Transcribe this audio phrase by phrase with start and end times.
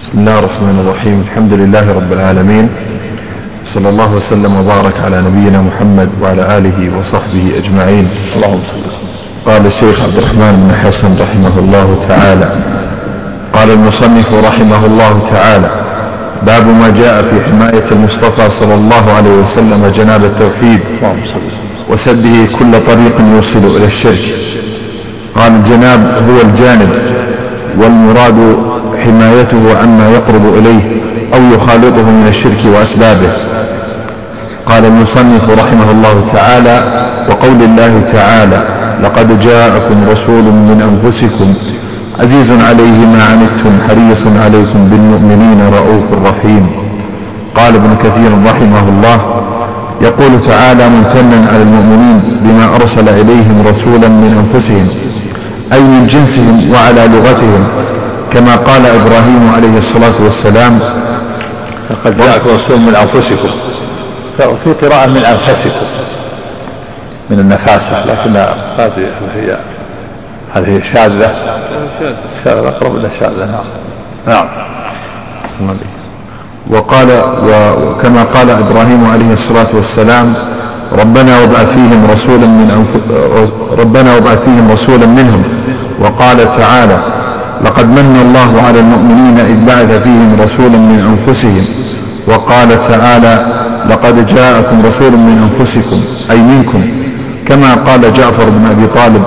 [0.00, 1.24] بسم الله الرحمن الرحيم.
[1.28, 2.68] الحمد لله رب العالمين.
[3.64, 8.08] صلى الله وسلم وبارك على نبينا محمد وعلى آله وصحبه أجمعين.
[8.36, 8.80] اللهم صل
[9.44, 12.48] قال الشيخ عبد الرحمن بن حسن رحمه الله تعالى.
[13.52, 15.70] قال المصنف رحمه الله تعالى
[16.46, 20.80] باب ما جاء في حماية المصطفى صلى الله عليه وسلم جناب التوحيد
[21.90, 24.24] وسده كل طريق يوصل إلى الشرك.
[25.36, 26.90] قال الجناب هو الجانب.
[27.78, 28.56] والمراد
[29.04, 30.82] حمايته عما يقرب إليه
[31.34, 33.30] أو يخالطه من الشرك وأسبابه.
[34.66, 36.84] قال المصنف رحمه الله تعالى
[37.28, 38.62] وقول الله تعالى
[39.02, 41.54] لقد جاءكم رسول من أنفسكم
[42.20, 46.66] عزيز عليه ما عنتم حريص عليكم بالمؤمنين رؤوف رحيم.
[47.54, 49.18] قال ابن كثير رحمه الله
[50.00, 54.88] يقول تعالى ممتنا على المؤمنين بما أرسل إليهم رسولا من أنفسهم
[55.72, 57.68] أي من جنسهم وعلى لغتهم
[58.32, 60.78] كما قال إبراهيم عليه الصلاة والسلام
[61.90, 63.48] لقد جاءكم رسول من أنفسكم.
[64.36, 65.86] في قراءة من أنفسكم
[67.30, 68.36] من النفاسة لكن
[68.78, 69.56] هذه هي
[70.52, 71.34] هذه شاذة.
[72.44, 73.46] شاذة أقرب إلى شاذة.
[73.46, 73.64] نعم.
[74.26, 74.46] نعم.
[76.70, 77.08] وقال
[77.86, 80.34] وكما قال إبراهيم عليه الصلاة والسلام
[80.98, 82.96] ربنا وابعث فيهم رسولا من أنف...
[83.80, 85.42] ربنا وابعث فيهم رسولا منهم.
[86.00, 86.98] وقال تعالى
[87.64, 91.64] لقد من الله على المؤمنين إذ بعث فيهم رسولا من أنفسهم.
[92.26, 93.46] وقال تعالى
[93.90, 96.82] لقد جاءكم رسول من أنفسكم أي منكم.
[97.46, 99.22] كما قال جعفر بن أبي طالب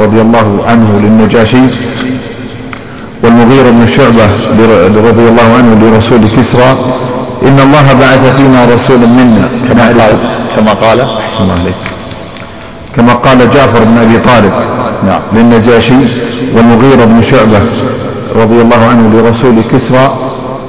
[0.00, 1.64] رضي الله عنه للنجاشي
[3.22, 4.26] والمغيرة بن شعبة
[5.08, 6.74] رضي الله عنه لرسول كسرى
[7.48, 9.48] إن الله بعث فينا رسولا منا.
[9.68, 10.16] كما قال
[10.56, 11.74] كما قال أحسن الله عليك.
[12.96, 14.52] كما قال جعفر بن أبي طالب
[15.06, 15.20] نعم.
[15.32, 15.94] للنجاشي
[16.56, 17.58] والمغيرة بن شعبة
[18.36, 20.14] رضي الله عنه لرسول كسرى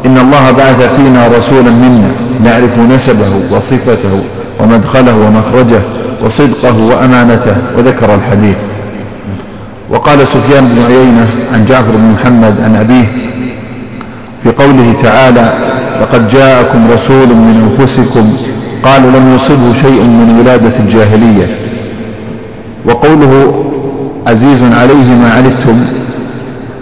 [0.05, 2.11] إن الله بعث فينا رسولا منا
[2.43, 4.23] نعرف نسبه وصفته
[4.59, 5.81] ومدخله ومخرجه
[6.21, 8.55] وصدقه وأمانته وذكر الحديث.
[9.89, 13.07] وقال سفيان بن عيينة عن جعفر بن محمد عن أبيه
[14.43, 15.53] في قوله تعالى
[16.01, 18.37] لقد جاءكم رسول من أنفسكم
[18.83, 21.57] قال لم يصبه شيء من ولادة الجاهلية.
[22.85, 23.63] وقوله
[24.27, 25.85] عزيز عليه ما عنتم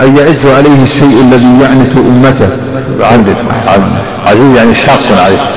[0.01, 2.49] أي يعز عليه الشيء الذي يعنت أمته.
[3.01, 3.27] عنت
[4.25, 5.51] عزيز يعني شاق عليه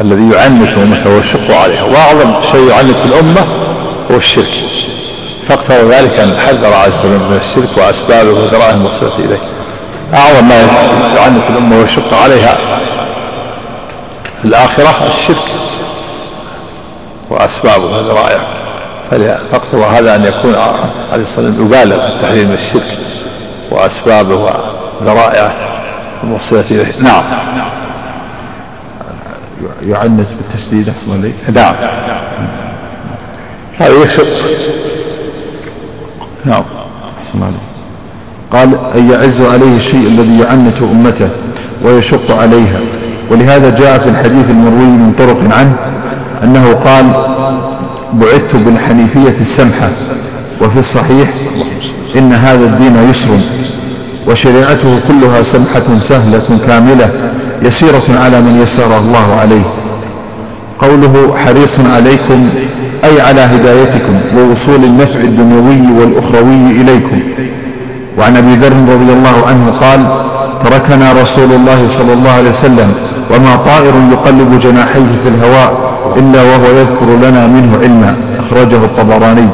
[0.00, 1.82] الذي يعنت أمته ويشق عليها.
[1.82, 3.46] وأعظم شيء يعنت الأمة
[4.10, 4.64] هو الشرك.
[5.42, 9.40] فاقتضى ذلك أن حذر عليه الصلاة والسلام من الشرك وأسبابه وذرائه الموصلة إليه.
[10.14, 10.54] أعظم ما
[11.16, 12.56] يعنت الأمة ويشق عليها
[14.34, 15.44] في الآخرة الشرك
[17.30, 18.46] وأسبابه وذرائعه
[19.52, 20.54] فاقتضى هذا أن يكون
[21.12, 22.98] عليه الصلاة والسلام يبالغ في التحذير من الشرك
[23.70, 24.34] وأسبابه
[25.00, 25.52] وذرائعه
[26.22, 26.92] الموصلة إليه.
[27.02, 27.22] نعم.
[29.82, 31.74] يعنت بالتشديد أحسن عليك نعم.
[33.78, 34.26] هذا يشق
[36.44, 36.64] نعم.
[37.20, 37.69] أحسن عليك
[38.50, 41.28] قال أن يعز عليه الشيء الذي يعنت أمته
[41.84, 42.80] ويشق عليها.
[43.30, 45.76] ولهذا جاء في الحديث المروي من طرق عنه
[46.44, 47.06] أنه قال
[48.12, 49.88] بعثت بالحنيفية السمحة
[50.60, 51.28] وفي الصحيح
[52.16, 53.28] إن هذا الدين يسر
[54.26, 57.10] وشريعته كلها سمحة سهلة كاملة
[57.62, 59.62] يسيرة على من يسر الله عليه.
[60.78, 62.48] قوله حريص عليكم
[63.04, 67.20] أي على هدايتكم ووصول النفع الدنيوي والأخروي إليكم
[68.18, 70.00] وعن أبي ذر رضي الله عنه قال
[70.60, 72.94] تركنا رسول الله صلى الله عليه وسلم
[73.30, 79.48] وما طائر يقلب جناحيه في الهواء إلا وهو يذكر لنا منه علما أخرجه الطبراني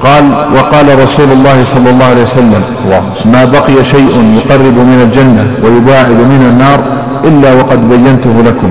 [0.00, 0.24] قال
[0.56, 2.62] وقال رسول الله صلى الله عليه وسلم
[3.24, 6.80] ما بقي شيء يقرب من الجنة ويباعد من النار
[7.24, 8.70] إلا وقد بينته لكم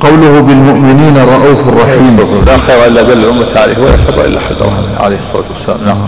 [0.00, 5.18] قوله بالمؤمنين رؤوف رحيم لا خير الا دل الامه عليه ولا شر الا حذرها عليه
[5.18, 5.98] الصلاه والسلام نعم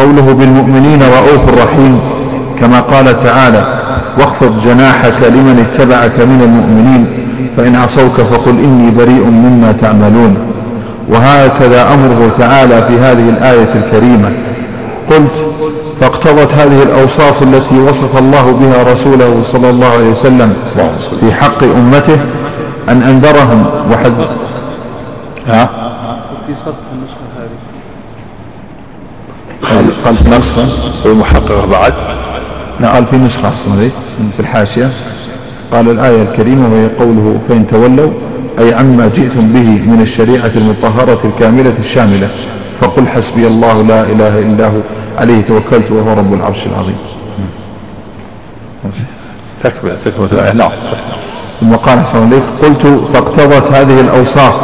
[0.00, 2.00] قوله بالمؤمنين رؤوف رحيم
[2.58, 3.64] كما قال تعالى
[4.18, 7.06] واخفض جناحك لمن اتبعك من المؤمنين
[7.56, 10.36] فإن عصوك فقل إني بريء مما تعملون
[11.08, 14.30] وهكذا أمره تعالى في هذه الآية الكريمة
[15.10, 15.46] قلت
[16.00, 20.54] فاقتضت هذه الأوصاف التي وصف الله بها رسوله صلى الله عليه وسلم
[21.20, 22.16] في حق أمته
[22.88, 24.28] أن أنذرهم وحذر
[25.48, 25.68] ها؟
[26.46, 27.69] في صدق النسخة هذه.
[30.04, 30.62] قال, في نسخة
[31.04, 31.94] والمحققه بعد.
[32.84, 33.90] قال في نسخة أحسن
[34.32, 34.90] في الحاشية.
[35.72, 38.10] قال الآية الكريمة وهي قوله فإن تولوا
[38.58, 42.28] أي عما جئتم به من الشريعة المطهرة الكاملة الشاملة.
[42.80, 44.80] فقل حسبي الله لا إله إلا هو
[45.18, 46.96] عليه توكلت وهو رب العرش العظيم.
[49.62, 50.70] تكمل تكمل نعم.
[51.60, 54.60] ثم قال حسن عليك قلت فاقتضت هذه الأوصاف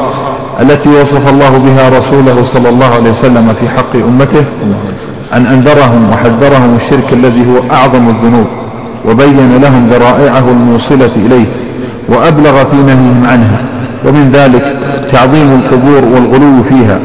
[0.60, 4.44] التي وصف الله بها رسوله صلى الله عليه وسلم في حق أمته.
[5.32, 8.46] أن أنذرهم وحذرهم الشرك الذي هو أعظم الذنوب
[9.08, 11.46] وبين لهم ذرائعه الموصلة إليه
[12.08, 13.58] وأبلغ في نهيهم عنها
[14.04, 14.76] ومن ذلك
[15.12, 16.98] تعظيم القبور والغلو فيها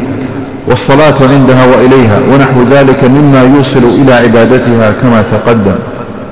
[0.68, 5.76] والصلاة عندها وإليها ونحو ذلك مما يوصل إلى عبادتها كما تقدم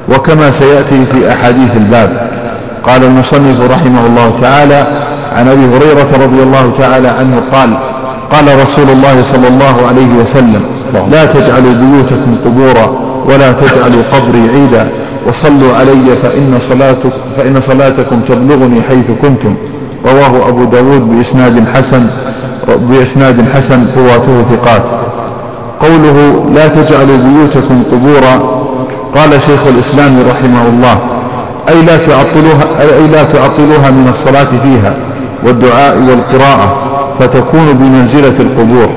[0.10, 2.30] وكما سيأتي في أحاديث الباب.
[2.84, 4.88] قال المصنف رحمه الله تعالى
[5.36, 7.70] عن أبي هريرة رضي الله تعالى عنه قال
[8.32, 10.62] قال رسول الله صلى الله عليه وسلم
[11.12, 12.92] لا تجعلوا بيوتكم قبورا
[13.26, 14.90] ولا تجعلوا قبري عيدا
[15.28, 19.56] وصلوا علي فإن, صلاتك فإن صلاتكم تبلغني حيث كنتم.
[20.06, 22.08] رواه أبو داود بإسناد حسن
[22.68, 24.84] بإسناد حسن قواته ثقات.
[25.80, 28.62] قوله لا تجعلوا بيوتكم قبورا
[29.16, 31.00] قال شيخ الإسلام رحمه الله.
[31.70, 34.94] أي لا تعطلوها, أي لا تعطلوها من الصلاة فيها
[35.46, 36.89] والدعاء والقراءة.
[37.20, 38.90] فتكون بمنزلة القبور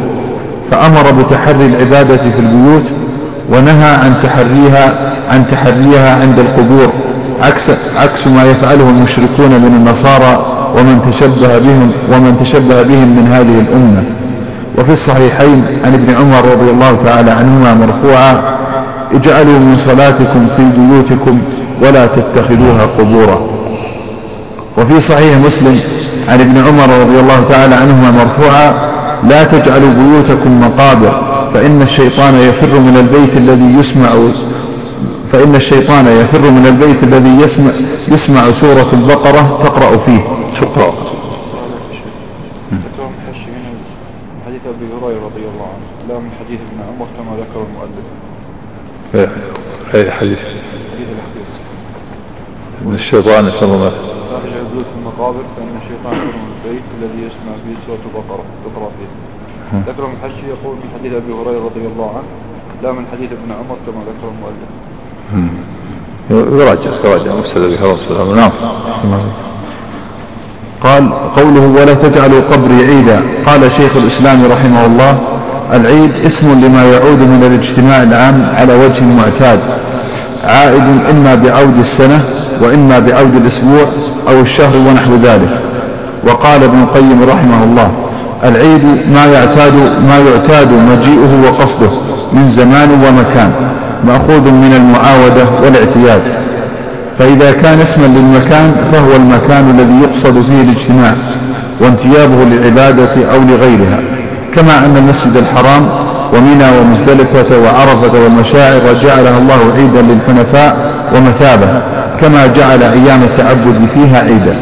[0.70, 2.84] فأمر بتحري العبادة في البيوت
[3.52, 4.94] ونهى عن تحريها
[5.30, 6.88] عن تحريها عند القبور
[7.42, 10.46] عكس عكس ما يفعله المشركون من النصارى
[10.76, 14.04] ومن تشبه بهم ومن تشبه بهم من هذه الأمة.
[14.78, 18.42] وفي الصحيحين عن ابن عمر رضي الله تعالى عنهما مرفوعا
[19.12, 21.38] اجعلوا من صلاتكم في بيوتكم
[21.82, 23.51] ولا تتخذوها قبورا.
[24.78, 25.80] وفي صحيح مسلم
[26.28, 28.92] عن ابن عمر رضي الله تعالى عنهما مرفوعا
[29.28, 31.10] لا تجعلوا بيوتكم مقابر
[31.54, 34.08] فإن الشيطان يفر من البيت الذي يسمع
[35.26, 37.70] فإن الشيطان يفر من البيت الذي يسمع,
[38.08, 40.20] يسمع سورة البقرة تقرأ فيه.
[40.60, 40.94] شكرا.
[44.46, 46.08] حديث أبي هريرة رضي الله عنه.
[46.08, 48.06] لا من حديث ابن عمر كما ذكر المؤلف.
[49.94, 50.38] أي حديث؟
[52.86, 53.92] من الشيطان يفر
[54.44, 59.10] تجعل بيوت المقابر فإن الشيطان من البيت الذي يسمع فيه سورة البقرة تقرأ فيه.
[59.88, 62.30] ذكر من حشي يقول من حديث أبي هريرة رضي الله عنه
[62.82, 64.70] لا من حديث ابن عمر كما ذكر المؤلف.
[66.30, 68.50] يراجع يراجع مستدى به نعم.
[70.82, 73.22] قال قوله ولا تجعلوا قبري عيدا.
[73.46, 75.18] قال شيخ الإسلام رحمه الله
[75.72, 79.60] العيد اسم لما يعود من الاجتماع العام على وجه معتاد.
[80.44, 82.20] عائد إما بعود السنة
[82.60, 83.84] وإما بعود الأسبوع
[84.28, 85.60] أو الشهر ونحو ذلك.
[86.26, 87.92] وقال ابن القيم رحمه الله
[88.44, 88.84] العيد
[89.14, 89.72] ما يعتاد
[90.08, 91.90] ما يعتاد مجيئه وقصده
[92.32, 93.50] من زمان ومكان
[94.06, 96.20] مأخوذ من المعاودة والاعتياد.
[97.18, 101.12] فإذا كان اسما للمكان فهو المكان الذي يقصد فيه الاجتماع
[101.80, 104.00] وانتيابه للعبادة أو لغيرها
[104.54, 105.88] كما أن المسجد الحرام
[106.32, 111.68] ومنى ومزدلفة وعرفة والمشاعر جعلها الله عيدا للحنفاء ومثابة
[112.20, 114.54] كما جعل أيام التعبد فيها عيدا.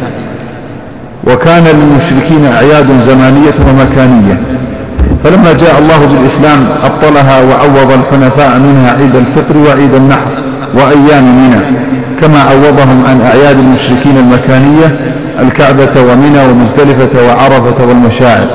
[1.27, 4.41] وكان للمشركين أعياد زمانية ومكانية.
[5.25, 10.31] فلما جاء الله بالإسلام أبطلها وعوض الحنفاء منها عيد الفطر وعيد النحر
[10.75, 11.61] وأيام منى
[12.21, 14.97] كما عوضهم عن أعياد المشركين المكانية
[15.41, 18.47] الكعبة ومنى ومزدلفة وعرفة والمشاعر.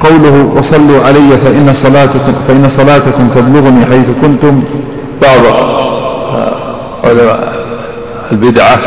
[0.00, 4.62] قوله وصلوا علي فإن صلاتكم, فإن صلاتكم تبلغني حيث كنتم.
[5.22, 5.40] بعض
[7.04, 7.52] علماء
[8.32, 8.78] البدعة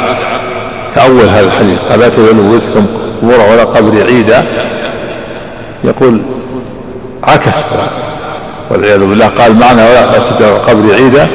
[0.91, 1.79] تأول هذا الحديث.
[1.89, 2.85] قال لا تجعلوا بيوتكم
[3.21, 4.43] قبورا ولا قبر عيدا.
[5.83, 6.21] يقول
[7.23, 7.65] عكس.
[8.71, 11.27] والعياذ بالله قال معنى ولا تجعلوا قبر عيدا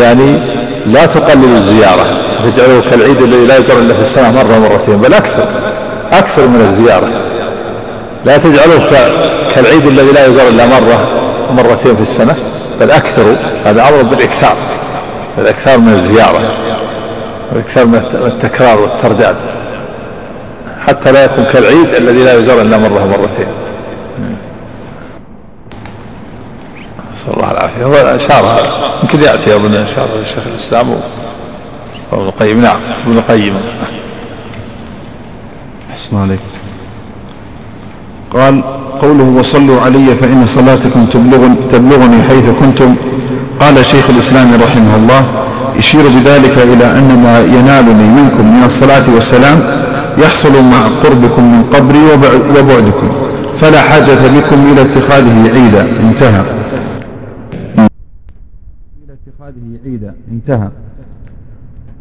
[0.00, 0.38] يعني
[0.86, 2.06] لا تقللوا الزيارة.
[2.44, 5.44] تجعلوه كالعيد الذي لا يزار إلا في السنة مرة مرتين بل أكثر.
[6.12, 7.08] أكثر من الزيارة.
[8.24, 8.90] لا تجعلوه
[9.54, 11.08] كالعيد الذي لا يزار إلا مرة
[11.50, 12.34] مرتين في السنة
[12.80, 13.34] بل أكثروا.
[13.64, 14.56] هذا أمر بالإكثار
[15.38, 16.40] الإكثار من الزيارة
[17.52, 19.36] والإكثار من التكرار والترداد.
[20.86, 23.46] حتى لا يكون كالعيد الذي لا يزار إلا مرة مرتين
[27.12, 27.84] نسأل الله العافية.
[27.84, 28.70] هو أشار
[29.02, 31.00] يمكن يأتي أظن أشار الشيخ الإسلام
[32.12, 32.62] وابن القيم.
[32.62, 33.60] نعم ابن القيم.
[35.92, 36.40] أحسن عليك
[38.36, 38.62] قال
[39.02, 41.04] قوله وصلوا علي فإن صلاتكم
[41.70, 42.94] تبلغني, حيث كنتم.
[43.60, 45.22] قال شيخ الإسلام رحمه الله
[45.78, 49.58] يشير بذلك إلى أن ما ينالني منكم من الصلاة والسلام
[50.18, 52.02] يحصل مع قربكم من قبري
[52.58, 53.08] وبعدكم
[53.60, 55.86] فلا حاجة بكم إلى اتخاذه عيدا.
[56.00, 56.42] انتهى.
[59.04, 60.14] إلى اتخاذه عيدا.
[60.32, 60.68] انتهى.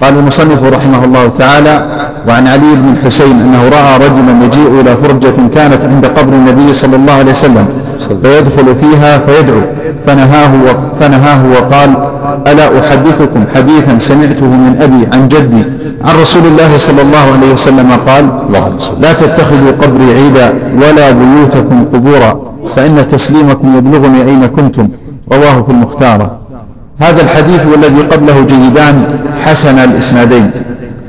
[0.02, 1.86] قال المصنف رحمه الله تعالى
[2.28, 6.96] وعن علي بن الحسين أنه رأى رجلا يجيء إلى فرجة كانت عند قبر النبي صلى
[6.96, 7.68] الله عليه وسلم
[8.24, 9.62] فيدخل فيها فيدعو
[10.08, 10.52] فنهاه,
[11.00, 11.90] فنهاه وقال
[12.48, 15.64] ألا أحدثكم حديثا سمعته من أبي عن جدي
[16.04, 18.30] عن رسول الله صلى الله عليه وسلم قال
[19.00, 22.42] لا تتخذوا قبري عيدا ولا بيوتكم قبورا
[22.76, 24.90] فإن تسليمكم يبلغني أين كنتم
[25.32, 26.45] رواه في المختارة.
[27.00, 29.04] هذا الحديث والذي قبله جيدان
[29.46, 30.52] حسن الإسنادين.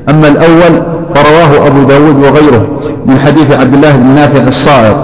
[0.09, 0.81] أما الأول
[1.15, 2.67] فرواه أبو داود وغيره
[3.05, 4.95] من حديث عبد الله بن نافع الصائغ.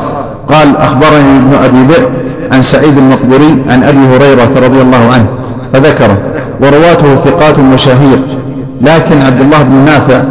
[0.49, 2.09] قال أخبرني ابن أبي ذئب
[2.51, 5.25] عن سعيد المقبري عن أبي هريرة رضي الله عنه
[5.73, 6.17] فذكره
[6.61, 8.17] ورواته ثقات مشاهير
[8.81, 10.21] لكن عبد الله بن نافع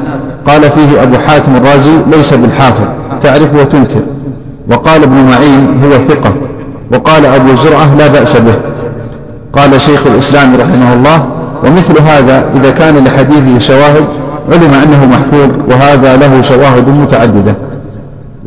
[0.47, 2.85] قال فيه أبو حاتم الرازي ليس بالحافظ
[3.23, 4.01] تعرف وتنكر.
[4.71, 6.35] وقال ابن معين هو ثقة.
[6.93, 8.55] وقال أبو زرعة لا بأس به.
[9.53, 11.29] قال شيخ الإسلام رحمه الله
[11.65, 14.05] ومثل هذا إذا كان لحديثه شواهد
[14.53, 17.55] علم أنه محفوظ وهذا له شواهد متعددة.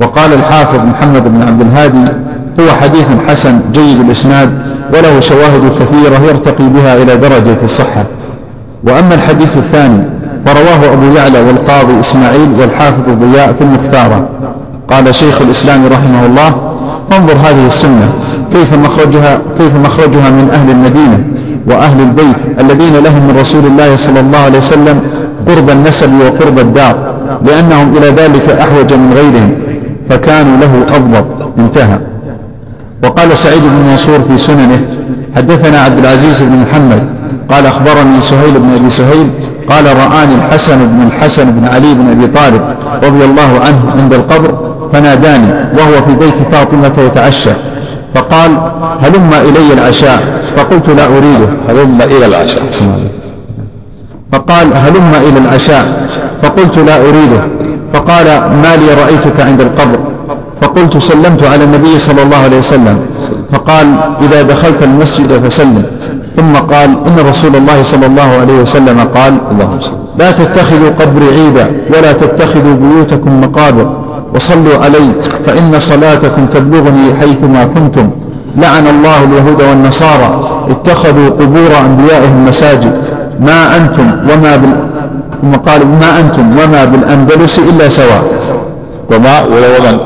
[0.01, 2.11] وقال الحافظ محمد بن عبد الهادي
[2.59, 4.49] هو حديث حسن جيد الإسناد
[4.93, 8.05] وله شواهد كثيرة يرتقي بها إلى درجة الصحة.
[8.83, 10.03] وأما الحديث الثاني
[10.45, 14.27] فرواه أبو يعلى والقاضي إسماعيل والحافظ ضياء في المختارة.
[14.87, 16.74] قال شيخ الإسلام رحمه الله
[17.11, 18.09] فانظر هذه السنة
[18.51, 21.23] كيف مخرجها, كيف مخرجها من أهل المدينة
[21.67, 24.99] وأهل البيت الذين لهم من رسول الله صلى الله عليه وسلم
[25.47, 27.15] قرب النسب وقرب الدار
[27.45, 29.51] لأنهم إلى ذلك أحوج من غيرهم
[30.09, 31.25] فكانوا له أضبط
[31.59, 31.99] انتهى.
[33.03, 34.81] وقال سعيد بن منصور في سننه
[35.35, 37.03] حدثنا عبد العزيز بن محمد
[37.49, 39.29] قال أخبرني سهيل بن أبي سهيل
[39.69, 42.61] قال رآني الحسن بن الحسن بن علي بن أبي طالب
[43.03, 47.51] رضي الله عنه عند القبر فناداني وهو في بيت فاطمة يتعشى
[48.15, 48.51] فقال
[49.01, 50.19] هلم إلي العشاء؟
[50.57, 51.47] فقلت لا أريده.
[51.69, 52.63] هلم إلى العشاء.
[54.31, 56.09] فقال هلم إلى العشاء؟
[56.41, 57.41] فقلت لا أريده.
[57.93, 58.25] فقال
[58.63, 59.99] ما لي رأيتك عند القبر؟
[60.61, 62.99] فقلت سلمت على النبي صلى الله عليه وسلم.
[63.51, 63.87] فقال
[64.21, 65.85] إذا دخلت المسجد فسلم.
[66.35, 69.37] ثم قال إن رسول الله صلى الله عليه وسلم قال
[70.19, 74.04] لا تتخذوا قبري عيدا ولا تتخذوا بيوتكم مقابر.
[74.35, 75.11] وصلوا علي
[75.45, 78.09] فإن صلاتكم تبلغني حيثما كنتم
[78.57, 80.39] لعن الله اليهود والنصارى
[80.69, 82.93] اتخذوا قبور أنبيائهم مساجد
[83.39, 84.75] ما أنتم وما بال...
[85.41, 88.23] ثم قال ما أنتم وما بالأندلس إلا سواء
[89.11, 89.97] وما ومن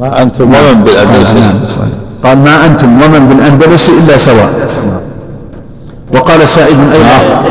[0.00, 1.90] ما أنتم ومن بالأندلس نعم.
[2.24, 4.50] قال ما أنتم ومن بالأندلس إلا سواء
[6.14, 7.42] وقال سعيد أيضا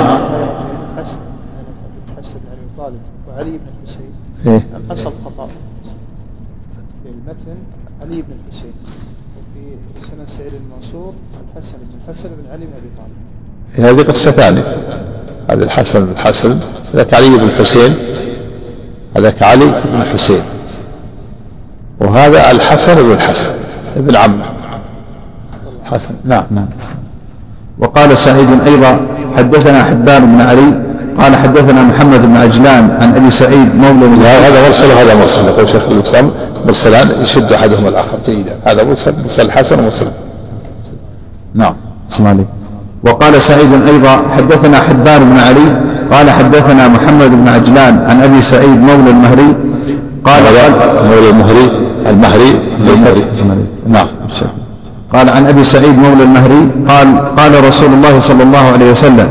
[3.27, 5.48] وعلي بن الحسين إيه؟ حصل خطأ.
[7.03, 7.58] في المتن
[8.01, 8.74] علي بن الحسين
[9.38, 11.13] وفي سنة سعيد المنصور
[11.55, 14.00] الحسن بن الحسن بن علي بن أبي طالب.
[14.00, 14.63] هذه قصة ثانية.
[15.50, 16.60] هذا الحسن بن الحسن
[16.96, 17.96] ذاك علي بن الحسين
[19.17, 20.41] هذاك علي بن الحسين.
[22.00, 23.48] وهذا الحسن بن الحسن
[23.98, 24.46] ابن عمه
[25.84, 26.67] حسن نعم نعم.
[27.79, 30.88] وقال سعيد أيضا حدثنا حبان بن علي
[31.19, 35.45] قال حدثنا محمد بن عجلان عن أبي سعيد مولى هذا مرسل وهذا مرسل.
[35.45, 36.31] يقول شيخ الإسلام
[36.65, 38.17] مرسلان يشد احدهما الآخر.
[38.25, 40.07] جيدا هذا مرسل مرسل حسن ومرسل.
[41.55, 41.75] نعم
[42.19, 42.47] عليك
[43.03, 45.67] وقال سعيد أيضا حدثنا حبان بن علي
[46.11, 49.55] قال حدثنا محمد بن عجلان عن أبي سعيد مولى المهري.
[50.25, 50.43] قال
[51.09, 51.71] مولى المهري
[52.09, 53.23] المهري المهري.
[53.88, 54.07] نعم
[55.13, 59.29] قال عن أبي سعيد مولى المهري قال قال رسول الله صلى الله عليه وسلم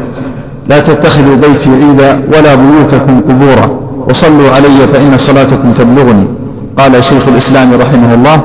[0.69, 3.71] لا تتخذوا بيتي عيدا ولا بيوتكم قبورا
[4.09, 6.27] وصلوا علي فإن صلاتكم تبلغني.
[6.79, 8.41] قال شيخ الإسلام رحمه الله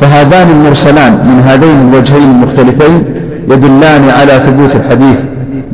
[0.00, 3.04] فهذان المرسلان من هذين الوجهين المختلفين
[3.48, 5.16] يدلان على ثبوت الحديث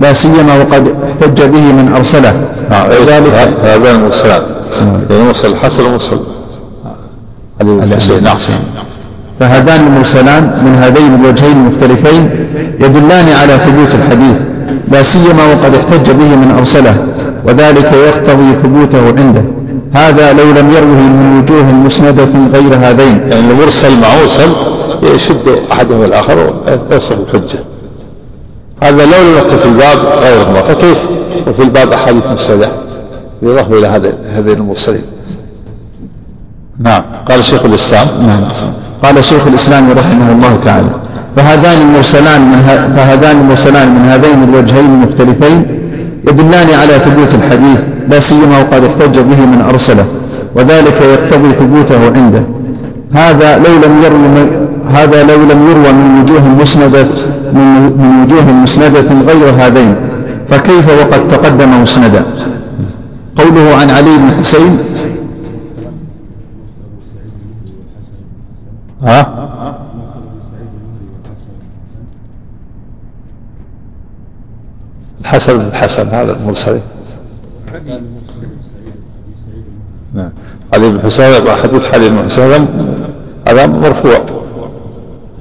[0.01, 2.35] لا سيما وقد احتج به من أرسله.
[2.73, 4.43] آه، ذلك هذان المرسلان.
[5.11, 6.19] يعني مرسل الحسن ومرسل
[7.61, 8.23] الحسين.
[8.23, 8.37] نعم
[9.41, 12.31] فهذان المرسلان من هذين الوجهين المختلفين
[12.81, 14.37] يدلان على ثبوت الحديث.
[14.91, 17.07] لا سيما وقد احتج به من أرسله
[17.45, 19.45] وذلك يقتضي ثبوته عنده.
[19.93, 23.21] هذا لو لم يروه من وجوه مسندة غير هذين.
[23.31, 24.52] يعني المرسل مع مرسل
[25.02, 26.55] يشد أحدهما الآخر
[26.91, 27.59] ويصل الحجة
[28.83, 30.99] هذا لو لم يكن في الباب غيرهما فكيف
[31.47, 32.69] وفي الباب أحاديث مسندة
[33.43, 33.87] يضاف إلى
[34.37, 35.02] هذين المرسلين.
[36.79, 37.02] نعم.
[37.29, 38.07] قال شيخ الإسلام.
[38.26, 38.43] نعم.
[39.02, 40.88] قال شيخ الإسلام رحمه الله تعالى
[41.37, 42.53] فهذان المرسلان
[42.97, 45.67] فهذان المرسلان من هذين الوجهين المختلفين
[46.29, 50.05] يدلان على ثبوت الحديث لا سيما وقد احتج به من أرسله
[50.55, 52.43] وذلك يقتضي ثبوته عنده.
[53.12, 54.49] هذا لو لم يروي
[54.95, 57.05] هذا لو لم يروى من وجوه مسندة
[57.53, 59.95] من وجوه مسندة غير هذين
[60.49, 62.23] فكيف وقد تقدم مسندا؟
[63.37, 64.79] قوله عن علي بن حسين
[69.03, 69.42] ها؟
[75.33, 76.81] الحسن بن الحسن هذا المرسل
[80.15, 80.33] نعم.
[80.75, 82.69] علي بن حسين حديث علي بن حسين.
[83.49, 84.21] هذا مرفوع.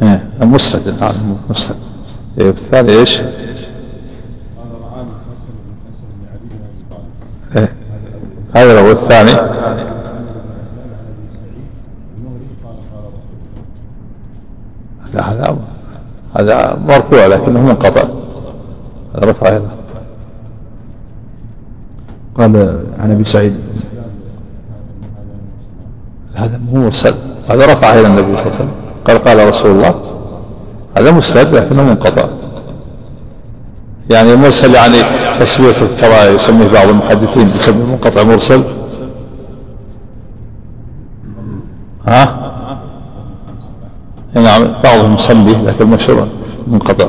[0.01, 1.15] إيه مسند هذا
[1.49, 1.77] مسند
[2.37, 3.21] إيه الثاني إيش؟
[7.55, 7.73] إيه
[8.55, 9.31] هذا هو الثاني.
[15.13, 15.57] هذا
[16.35, 18.03] هذا مرفوع لكنه منقطع.
[19.15, 19.80] هذا رفع هذا
[22.37, 23.59] قال عن أبي سعيد.
[26.33, 27.15] هذا مو مرسل
[27.49, 28.71] هذا رفع إلى النبي صلى الله عليه وسلم.
[29.07, 30.01] قال قال رسول الله.
[30.97, 32.25] هذا مستد لكنه منقطع.
[34.09, 34.97] يعني مرسل يعني
[35.39, 38.63] تسوية كما يسميه بعض المحدثين يسميه منقطع مرسل.
[42.07, 42.37] ها؟
[44.33, 46.27] نعم بعضهم يسميه لكن مشهور
[46.67, 47.07] منقطع.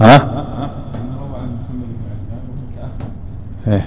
[0.00, 0.44] ها؟
[3.68, 3.86] إيه.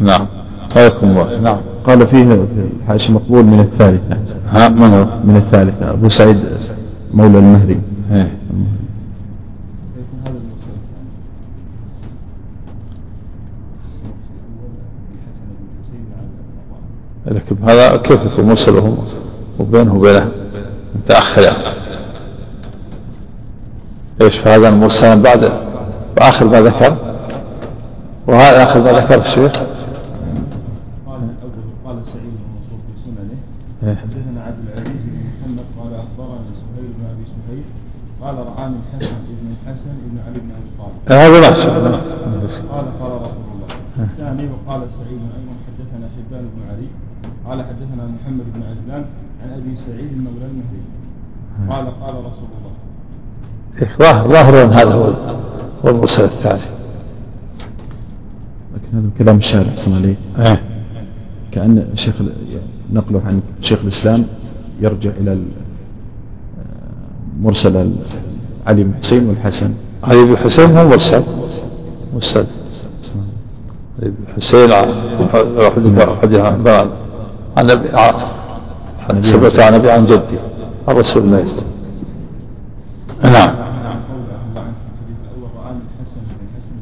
[0.00, 0.26] نعم.
[0.74, 1.40] حياكم الله.
[1.40, 1.60] نعم.
[1.84, 6.36] قال فيه في الحاشي مقبول من الثالثة ها؟ من هو؟ من الثالثة أبو سعيد
[7.14, 7.80] مولى المهري
[8.12, 8.32] إيه.
[17.26, 18.94] لكن هذا كيف يكون مرسل
[19.58, 20.30] وبينه وبينه؟
[20.94, 21.80] متأخر يعني.
[24.20, 25.52] إيش فهذا المرسل بعد
[26.20, 26.96] واخر ما ذكر
[28.26, 29.52] وهذا آخر ما ذكر الشيخ
[31.84, 32.36] قال سعيد
[32.86, 33.38] في سننه
[33.82, 33.96] إيه.
[33.96, 37.64] حدثنا عبد العزيز بن محمد قال اخبرني سهيل بن أبي سهيل
[38.22, 41.20] قال رعاني الحسن بن الحسن بن علي بن أبي طالب.
[41.20, 41.68] هذا ماشي
[42.72, 43.68] قال قال رسول الله.
[43.98, 46.88] الثاني وقال سعيد أيضا حدثنا حبان بن علي
[47.46, 49.04] قال حدثنا محمد بن عجلان
[49.42, 50.82] عن أبي سعيد مولى المهري
[51.70, 52.74] قال قال رسول الله.
[54.02, 55.12] ظاهر هذا هو
[55.84, 56.60] هو المرسل الثاني
[58.74, 60.62] لكن هذا كلام الشارع أحسن عليه إيه.
[61.52, 62.14] كأن شيخ
[62.92, 64.24] نقله عن شيخ الإسلام
[64.80, 65.38] يرجع إلى
[67.40, 67.92] مرسل
[68.66, 69.70] علي بن حسين والحسن.
[70.04, 71.22] علي بن حسين هو مرسل.
[72.14, 72.44] مرسل.
[74.02, 74.72] علي بن حسين
[77.56, 77.70] عن
[79.08, 80.38] عن ثبت عن ابي عن جدي
[80.88, 81.70] عن رسول الله صلى الله عليه وسلم
[83.24, 83.54] نعم.
[86.00, 86.74] الحسن الحسن الحسن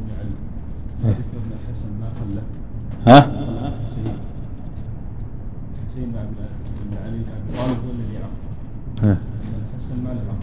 [3.06, 3.30] ها؟
[6.90, 7.20] بن علي
[9.04, 10.38] الحسن ما له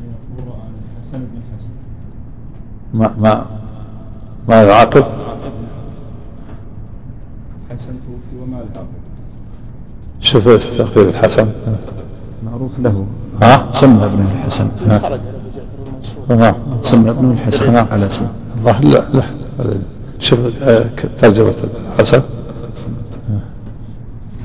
[0.00, 1.70] يقول رعاني الحسن بن الحسن
[2.94, 3.46] ما ما
[4.48, 5.04] ما يعاقب
[7.70, 8.86] حسن توفي وما له
[10.20, 11.48] شوف تقريب الحسن.
[12.46, 13.06] معروف له.
[13.42, 14.66] ها؟ سمى ابن الحسن.
[16.28, 17.76] نعم سمى ابن الحسن.
[17.76, 18.28] على اسمه.
[18.60, 19.24] الله لا لا.
[20.18, 20.84] شوف آه،
[21.20, 21.54] ترجمة
[21.94, 22.22] الحسن.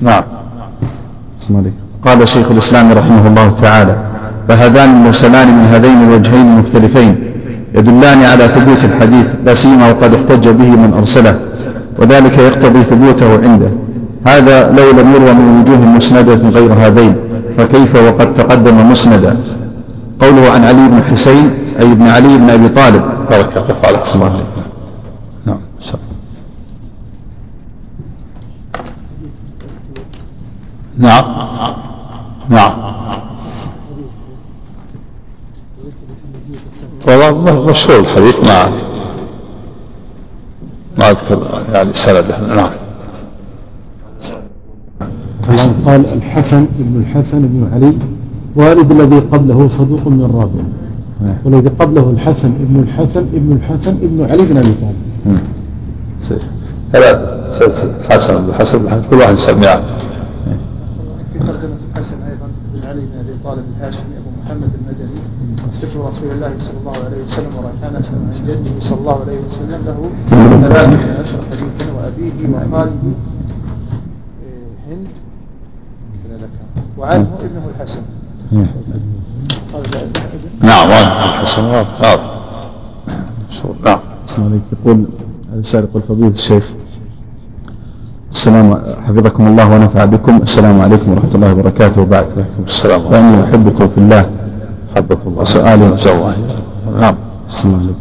[0.01, 0.23] نعم.
[2.05, 3.95] قال شيخ الإسلام رحمه الله تعالى
[4.47, 7.15] فهذان المرسلان من هذين الوجهين المختلفين
[7.75, 11.39] يدلان على ثبوت الحديث لا سيما وقد احتج به من أرسله
[11.97, 13.69] وذلك يقتضي ثبوته عنده.
[14.27, 17.15] هذا لو لم يروى من وجوه مسندة غير هذين.
[17.59, 19.37] فكيف وقد تقدم مسندا؟
[20.21, 23.03] قوله عن علي بن حسين أي ابن علي بن أبي طالب.
[23.29, 24.61] بارك الله السلام عليكم
[25.45, 25.59] نعم.
[30.97, 31.25] نعم
[32.49, 32.73] نعم.
[37.07, 38.71] والله مشهور الحديث ما
[40.97, 42.55] ما أذكر يعني سنده.
[42.55, 42.88] نعم.
[45.85, 47.93] قال الحسن بن الحسن بن علي
[48.55, 50.63] والد الذي قبله صدوق من الرابع
[51.45, 55.39] والذي قبله الحسن بن الحسن بن الحسن بن علي بن أبي طالب.
[56.23, 56.41] سيف.
[56.93, 57.17] ثلاث
[57.59, 59.81] سلسلة حسن بن حسن بن حسن كل واحد يسميها
[61.33, 65.19] في ترجمة الحسن أيضا بن علي بن أبي طالب الهاشمي أبو محمد المدني
[65.81, 70.09] طفل رسول الله صلى الله عليه وسلم وريحانة عن جده صلى الله عليه وسلم له
[70.61, 73.13] ثلاثة عشر حديثا وأبيه وخاله
[74.43, 75.07] إيه، هند
[76.23, 78.01] كذا ذكر وعنه ابنه الحسن.
[80.61, 81.63] نعم الحسن.
[81.63, 82.19] واضح
[83.49, 83.99] مشهور نعم.
[84.37, 85.05] عليك يقول
[85.51, 86.69] هذا السائل يقول فضيلة الشيخ
[88.31, 90.37] السلام حفظكم الله ونفع بكم.
[90.37, 92.01] السلام عليكم ورحمة الله وبركاته.
[92.01, 92.25] وبعد
[92.67, 93.01] السلام.
[93.01, 94.29] عليكم فأني أحبكم في الله.
[94.95, 95.41] حبكم الله.
[96.15, 96.35] الله
[96.99, 97.15] نعم.
[97.49, 97.95] أحسن الله عليك.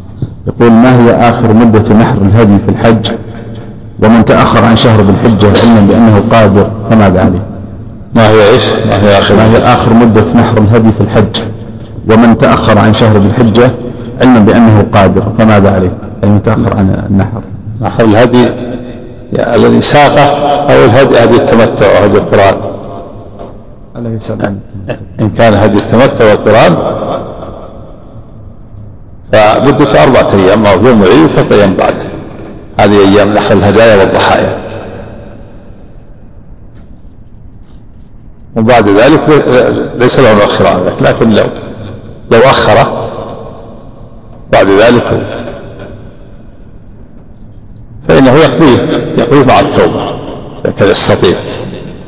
[0.47, 3.11] يقول ما هي آخر مدة نحر الهدي في الحج؟
[4.03, 7.48] ومن تأخر عن شهر ذي الحجة علما بأنه قادر فماذا عليه؟
[8.15, 11.43] ما هي إيش؟ ما هي آخر ما هي آخر مدة نحر الهدي في الحج.
[12.09, 13.71] ومن تأخر عن شهر ذي الحجة
[14.21, 15.23] علما بأنه قادر.
[15.37, 15.91] فماذا عليه؟
[16.23, 17.41] أي من تأخر عن النحر.
[17.81, 18.49] نحر الهدي؟
[19.33, 20.23] الذي ساقه
[20.73, 22.55] أو الهدي هدي التمتع أو هدي القرآن؟
[23.95, 24.59] عليه السلام.
[25.21, 26.77] إن كان هدي التمتع والقرآن
[29.33, 32.09] فمدة أربعة أيام أو يوم العيد وثلاثة أيام بعده.
[32.79, 34.68] هذه أيام نحر الهدايا والضحايا.
[38.59, 39.45] وبعد ذلك
[39.99, 41.45] ليس له مؤخر عن ذلك لكن لو
[42.31, 43.09] لو أخره
[44.51, 45.27] بعد ذلك
[48.07, 48.77] فإنه يقضيه
[49.17, 50.19] يقضيه مع التوبة
[50.65, 51.37] إذا يستطيع.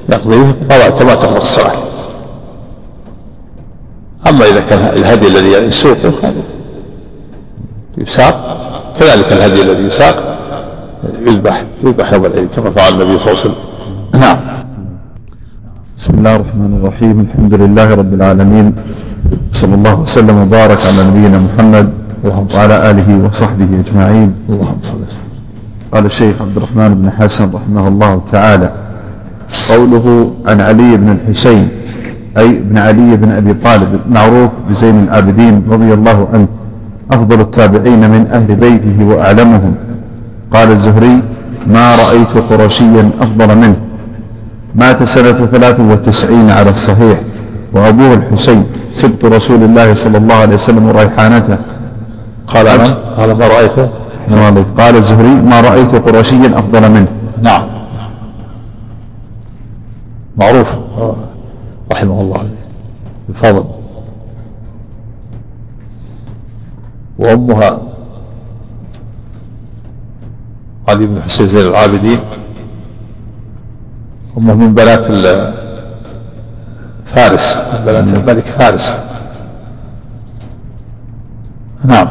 [0.09, 0.55] يقضيه
[0.99, 1.71] كما تقضي الصلاة.
[4.27, 6.13] أما إذا كان الهدي الذي يسوقه
[7.97, 8.57] يساق
[8.99, 10.37] كذلك الهدي الذي يساق
[11.21, 13.55] يذبح يذبح يوم العيد كما فعل النبي صلى الله عليه وسلم.
[14.13, 14.50] نعم.
[16.01, 18.73] بسم الله الرحمن الرحيم الحمد لله رب العالمين
[19.53, 21.87] صلى الله وسلم وبارك على نبينا محمد
[22.25, 25.01] وعلى آله وصحبه أجمعين اللهم صل
[25.93, 28.69] قال الشيخ عبد الرحمن بن حسن رحمه الله تعالى
[29.69, 31.69] قوله عن علي بن الحسين
[32.37, 36.47] أي ابن علي بن أبي طالب معروف بزين العابدين رضي الله عنه
[37.11, 39.73] أفضل التابعين من أهل بيته وأعلمهم
[40.53, 41.21] قال الزهري
[41.67, 43.90] ما رأيت قرشيا أفضل منه
[44.75, 47.21] مات سنة ثلاث وتسعين على الصحيح
[47.73, 51.57] وأبوه الحسين سبط رسول الله صلى الله عليه وسلم وريحانته.
[52.47, 53.89] قال من؟ قال ما رأيته
[54.77, 57.07] قال الزهري ما رأيت قرشيا أفضل منه.
[57.41, 57.67] نعم.
[60.37, 60.77] معروف.
[61.91, 62.49] رحمه الله
[63.29, 63.65] بفضل
[67.19, 67.81] وأمها
[70.87, 72.19] علي بن حسين زين العابدين.
[74.37, 75.05] أمه من بنات
[77.05, 78.45] فارس من بنات الملك.
[78.45, 78.95] فارس.
[81.85, 82.07] نعم.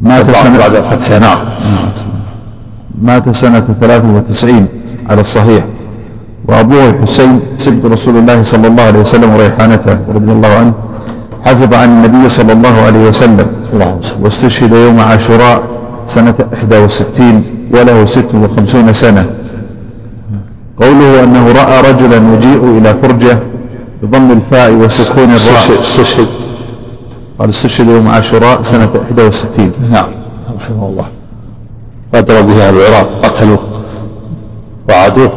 [0.00, 1.38] مات سنة بعد فتحها نعم.
[3.02, 4.66] مات سنة 93
[5.10, 5.64] على الصحيح.
[6.48, 10.72] وأبوه الحسين سبط رسول الله صلى الله عليه وسلم وريحانته رضي الله عنه
[11.44, 13.46] حفظ عن النبي صلى الله عليه وسلم.
[14.20, 15.73] واستشهد يوم عاشوراء
[16.06, 19.24] سنة 61 وله 56 سنة.
[20.80, 23.38] قوله أنه رأى رجلا يجيء إلى فرجة
[24.02, 25.80] بضم الفاء وسكون الراء.
[25.80, 26.26] استشهد
[27.38, 30.08] قال استشهد يوم عاشوراء سنة 61 نعم.
[30.56, 31.06] رحمه الله.
[32.14, 33.58] غدر به أهل العراق قتلوه.
[34.88, 35.32] وعادوه.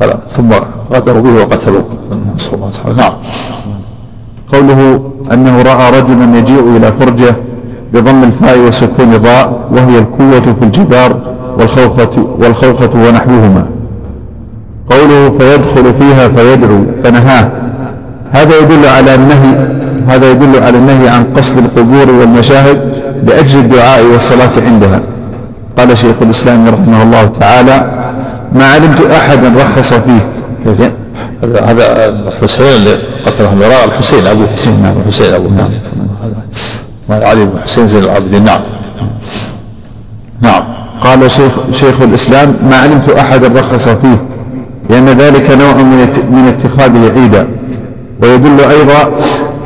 [0.00, 0.50] فلا ثم
[0.92, 1.84] غدروا به وقتلوه.
[2.34, 3.12] نسأل الله نعم.
[4.52, 7.47] قوله أنه رأى رجلا يجيء إلى فرجة
[7.94, 11.16] بضم الفاء وسكون الراء وهي الكوة في الجدار
[11.58, 13.66] والخوخة, والخوخة ونحوهما.
[14.90, 17.50] قوله فيدخل فيها فيدعو فنهاه.
[18.32, 19.68] هذا يدل على النهي
[20.08, 22.78] هذا يدل على النهي عن قصد القبور والمشاهد
[23.26, 25.00] لأجل الدعاء والصلاة عندها.
[25.78, 27.90] قال شيخ الإسلام رحمه الله تعالى
[28.54, 30.20] ما علمت أحدا رخص فيه.
[30.66, 30.92] هذا
[31.42, 32.94] هذا الحسين اللي
[33.26, 35.70] قتله المراء الحسين أبو الحسين نعم الحسين أبو نعم
[37.10, 38.44] علي بن حسين زين العابدين.
[38.44, 38.60] نعم.
[40.40, 40.62] نعم.
[41.00, 44.22] قال شيخ, شيخ الإسلام ما علمت أحدا رخص فيه
[44.90, 47.48] لأن ذلك نوع من من اتخاذه عيدا.
[48.22, 49.10] ويدل أيضا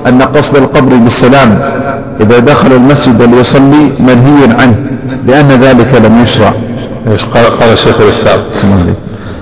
[0.07, 1.59] أن قصد القبر بالسلام
[2.21, 4.75] إذا دخل المسجد ليصلي منهي عنه
[5.27, 6.53] لأن ذلك لم يشرع.
[7.35, 8.41] قال قال شيخ الإسلام.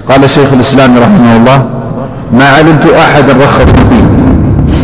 [0.09, 1.65] قال شيخ الإسلام رحمه الله
[2.33, 4.05] ما علمت أحدا رخص فيه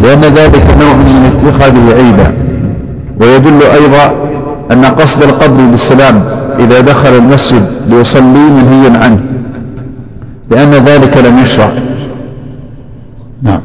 [0.03, 2.46] لأن ذلك نوع من اتخاذه عيدا.
[3.21, 4.15] ويدل أيضا
[4.73, 6.25] أن قصد القبر بالسلام
[6.59, 9.21] إذا دخل المسجد ليصلي منهي عنه
[10.51, 11.73] لأن ذلك لم يشرع.
[13.43, 13.61] نعم.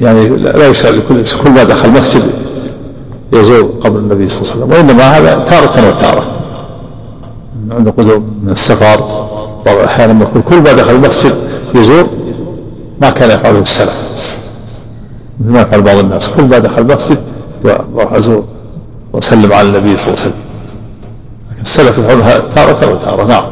[0.00, 2.22] يعني لا يسأل كل كل ما دخل مسجد
[3.32, 6.42] يزور قبر النبي صلى الله عليه وسلم وإنما هذا تارة وتارة.
[7.70, 9.00] عند قدوم من السفر
[9.66, 11.34] بعض الأحيان يقول كل ما دخل المسجد
[11.74, 12.06] يزور
[13.00, 14.12] ما كان يفعله السلف
[15.40, 17.18] مثل ما يفعل بعض الناس كل ما دخل المسجد
[17.64, 18.44] يروح أزور
[19.12, 20.32] وسلم على النبي صلى الله عليه وسلم.
[21.60, 23.44] السلف يفعلها تارة وتارة نعم.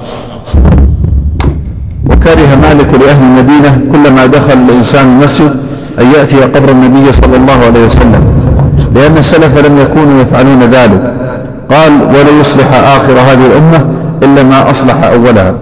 [2.10, 5.56] وكره مالك لأهل المدينة كلما دخل الإنسان المسجد
[5.98, 8.24] أن يأتي قبر النبي صلى الله عليه وسلم.
[8.94, 11.14] لأن السلف لم يكونوا يفعلون ذلك.
[11.70, 13.86] قال ولن يصلح آخر هذه الأمة
[14.22, 15.54] إلا ما أصلح أولها.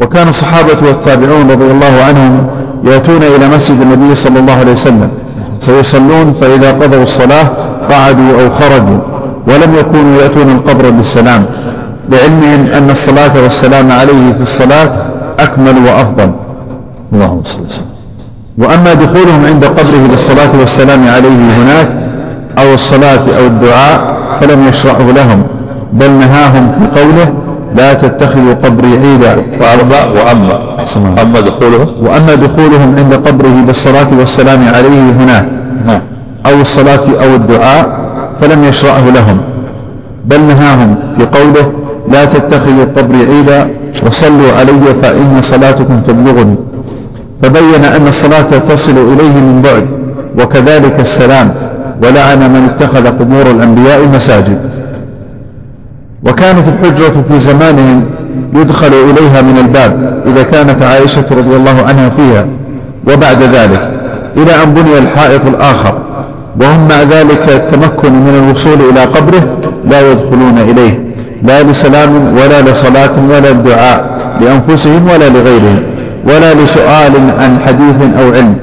[0.00, 2.46] وكان الصحابة والتابعون رضي الله عنهم
[2.84, 5.10] يأتون إلى مسجد النبي صلى الله عليه وسلم.
[5.60, 7.46] فيصلون فإذا قضوا الصلاة
[7.90, 8.98] قعدوا أو خرجوا
[9.46, 11.44] ولم يكونوا يأتون القبر بالسلام.
[12.10, 14.90] لعلمهم أن الصلاة والسلام عليه في الصلاة
[15.38, 16.30] أكمل وأفضل.
[17.12, 17.84] اللهم صل وسلم.
[18.58, 21.88] وأما دخولهم عند قبره للصلاة والسلام عليه هناك
[22.58, 25.42] أو الصلاة أو الدعاء فلم يشرعه لهم
[25.92, 27.32] بل نهاهم في قوله
[27.76, 29.36] لا تتخذوا قبري عيدا.
[29.60, 30.58] وأما وأما
[31.22, 35.46] أما دخولهم؟ وأما دخولهم عند قبره بالصلاة والسلام عليه هناك
[36.46, 37.98] أو الصلاة أو الدعاء
[38.40, 39.38] فلم يشرعه لهم.
[40.24, 41.72] بل نهاهم في قوله
[42.08, 43.70] لا تتخذوا قبري عيدا
[44.06, 46.56] وصلوا علي فإن صلاتكم تبلغني.
[47.42, 49.86] فبين أن الصلاة تصل إليه من بعد.
[50.44, 51.50] وكذلك السلام.
[52.02, 54.58] ولعن من اتخذ قبور الأنبياء مساجد.
[56.26, 58.04] وكانت الحجرة في زمانهم
[58.54, 62.46] يدخل إليها من الباب إذا كانت عائشة رضي الله عنها فيها.
[63.06, 63.90] وبعد ذلك
[64.36, 65.98] إلى أن بني الحائط الآخر.
[66.60, 69.58] وهم مع ذلك التمكن من الوصول إلى قبره
[69.90, 71.02] لا يدخلون إليه.
[71.42, 75.82] لا لسلام ولا لصلاة ولا الدعاء لأنفسهم ولا لغيرهم
[76.24, 78.54] ولا لسؤال عن حديث أو علم.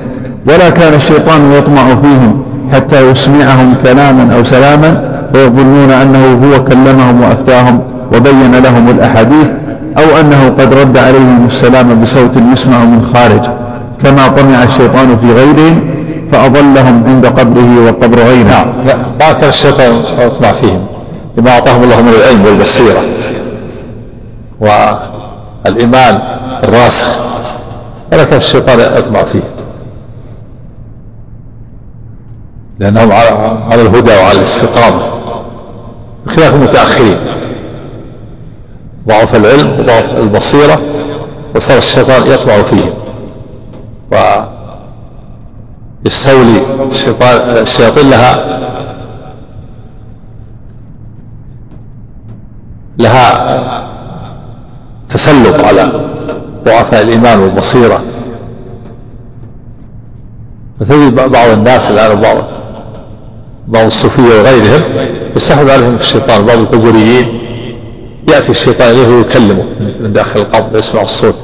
[0.48, 7.80] ولا كان الشيطان يطمع فيهم حتى يسمعهم كلاما أو سلاما فيظنون أنه هو كلمهم وأفتاهم
[8.16, 9.48] وبين لهم الأحاديث
[9.98, 13.42] أو أنه قد رد عليهم السلام بصوت يسمع من خارج
[14.04, 15.80] كما طمع الشيطان في غيرهم
[16.32, 18.48] فأضلهم عند قبره وقبر غيره
[18.88, 18.98] نعم.
[19.20, 20.86] ما كان الشيطان يطمع فيهم
[21.38, 23.02] لما أعطاهم الله من العلم والبصيرة
[24.60, 26.20] والإيمان
[26.64, 27.08] الراسخ.
[28.12, 29.55] ولا كان الشيطان يطمع فيهم.
[32.80, 33.12] لأنهم
[33.72, 35.02] على الهدى وعلى الاستقامة
[36.26, 37.18] بخلاف المتأخرين.
[39.08, 40.82] ضعف العلم وضعف البصيرة
[41.56, 42.94] وصار الشيطان يطمع فيهم.
[46.06, 46.62] ويستولي
[46.92, 48.60] الشيطان الشياطين لها
[52.98, 53.86] لها
[55.10, 55.92] تسلط على
[56.66, 58.02] ضعفاء الإيمان والبصيرة.
[60.80, 62.38] فتجد بعض الناس الآن بعض
[63.68, 64.82] بعض الصوفية وغيرهم
[65.36, 66.46] يستحوذ عليهم الشيطان.
[66.46, 67.40] بعض القبوريين
[68.30, 69.64] يأتي الشيطان إليه ويكلمه
[70.00, 71.36] من داخل القبر يسمع الصوت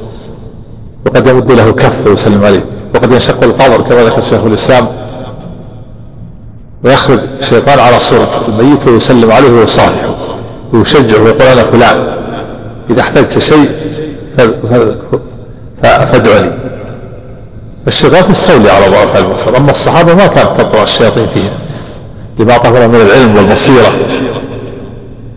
[1.06, 4.88] وقد يمد له كف ويسلم عليه وقد ينشق القبر كما ذكر شيخ الإسلام
[6.84, 10.16] ويخرج الشيطان على صورة الميت ويسلم عليه ويصافحه
[10.74, 12.18] ويشجعه ويقول أنا فلان
[12.90, 13.70] إذا احتجت شيء
[15.84, 16.52] فادعني
[17.88, 21.52] الشيطان يستولي على ضعف البصر أما الصحابة ما كانت تطرأ الشياطين فيهم
[22.42, 23.92] لما أعطاهم من العلم والبصيرة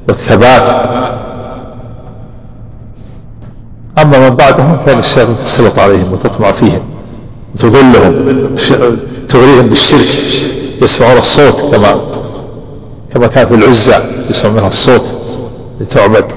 [0.08, 0.68] والثبات.
[3.98, 6.82] أما من بعدهم فإن الشياطين تسلط عليهم وتطمع فيهم
[7.54, 8.54] وتضلهم
[9.28, 10.08] تغريهم بالشرك
[10.82, 12.00] يسمعون الصوت كما
[13.14, 15.14] كما كان في العزة يسمع منها الصوت
[15.80, 16.32] لتعبد.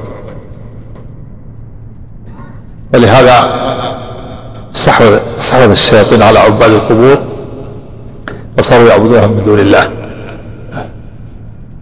[2.93, 3.57] ولهذا
[5.39, 7.17] استحوذ الشياطين على عباد القبور
[8.57, 10.06] وصاروا يعبدونهم من دون الله.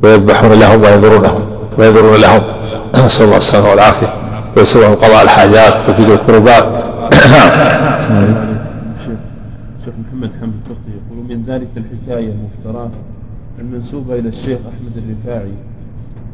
[0.06, 1.42] ويذبحون لهم وينذرونهم
[1.78, 2.42] وينذرون لهم.
[3.06, 4.14] نسأل الله السلامة والعافية.
[4.58, 6.66] ويسرهم قضاء الحاجات وتفيد الكربات.
[9.86, 12.90] الشيخ محمد حمد الفقي يقول من ذلك الحكاية المفتراه
[13.60, 15.52] المنسوبة إلى الشيخ أحمد الرفاعي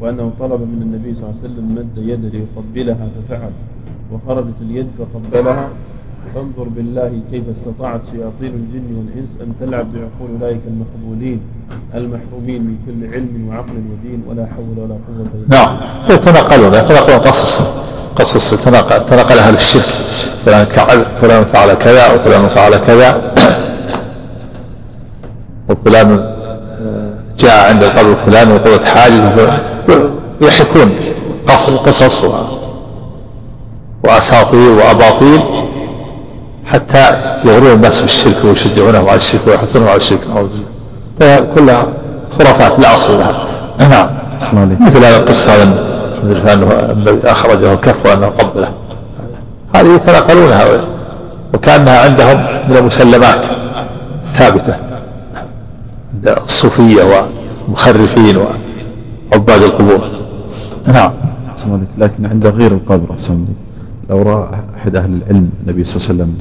[0.00, 3.50] وأنه طلب من النبي صلى الله عليه وسلم مد يده ليقبلها ففعل
[4.12, 5.68] وخرجت اليد فقبلها
[6.34, 11.40] فانظر بالله كيف استطاعت شياطين الجن والإنس أن تلعب بعقول أولئك المخبولين
[11.94, 15.76] المحرومين من كل علم وعقل ودين ولا حول ولا قوة إلا نعم.
[16.10, 17.62] يتناقلون يتناقلون قصص
[18.16, 19.84] قصص تناقل, أهل الشرك.
[20.46, 20.66] فلان
[21.20, 23.32] فلان فعل كذا وفلان فعل كذا.
[25.70, 29.62] وفلان آه، جاء عند القبر فلان وقضت حاجة
[30.40, 30.92] ويحكون
[31.86, 32.24] قصص
[34.04, 35.40] وأساطير وأباطيل.
[36.72, 37.04] حتى
[37.44, 40.20] يغرون الناس بالشرك ويشجعونهم على الشرك ويحثونهم على الشرك.
[41.54, 41.86] كلها
[42.38, 43.46] خرافات لا أصل لها.
[43.78, 44.10] نعم
[44.80, 45.62] مثل هذه القصة
[46.52, 48.68] أنه أخرجه كف وأنه قبله.
[49.76, 50.64] هذه يتناقلونها
[51.54, 53.46] وكأنها عندهم من المسلمات
[54.32, 54.76] ثابتة.
[56.14, 60.00] عند الصوفية والمخرفين وعباد القبور.
[60.86, 61.12] نعم.
[61.98, 63.16] لكن عند غير القبر
[64.10, 66.36] لو رأى أحد أهل العلم النبي صلى الله عليه وسلم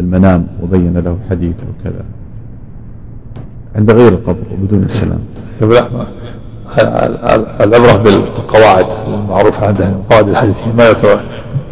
[0.00, 2.04] في المنام وبين له حديث أو كذا.
[3.76, 5.20] عند غير القبر وبدون السلام.
[7.60, 10.56] العبرة بالقواعد المعروفة عندهم قواعد الحديث.
[10.76, 10.90] ما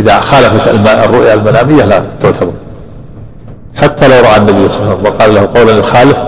[0.00, 2.52] إذا خالفت الرؤيا المنامية لا تعتبر.
[3.74, 6.18] حتى لو رأى النبي صلى الله عليه وسلم وقال له قولا يخالف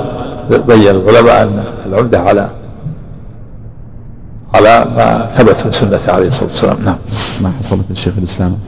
[0.51, 2.51] بين العلماء أن العمدة على
[4.55, 6.77] على ما ثبت من سنته عليه الصلاة والسلام.
[6.85, 6.97] نعم.
[7.41, 8.59] ما حصلت الشيخ الإسلام؟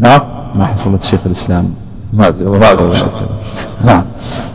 [0.00, 0.20] نعم.
[0.54, 1.74] ما حصلت الشيخ الإسلام
[2.16, 2.58] ما أدري
[3.84, 4.02] نعم.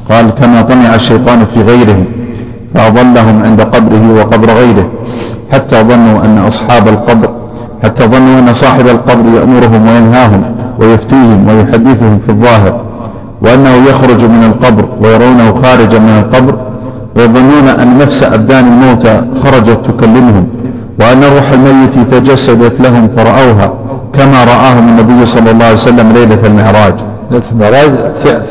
[0.09, 2.05] قال كما طمع الشيطان في غيرهم
[2.75, 4.89] فأضلهم عند قبره وقبر غيره
[5.51, 7.29] حتى ظنوا أن أصحاب القبر
[7.83, 10.43] حتى ظنوا أن صاحب القبر يأمرهم وينهاهم
[10.79, 12.81] ويفتيهم ويحدثهم في الظاهر
[13.41, 16.55] وأنه يخرج من القبر ويرونه خارجا من القبر
[17.15, 20.47] ويظنون أن نفس أبدان الموتى خرجت تكلمهم
[20.99, 23.73] وأن روح الميت تجسدت لهم فرأوها
[24.13, 26.93] كما رآهم النبي صلى الله عليه وسلم ليلة المعراج.
[27.31, 27.91] ليلة المعراج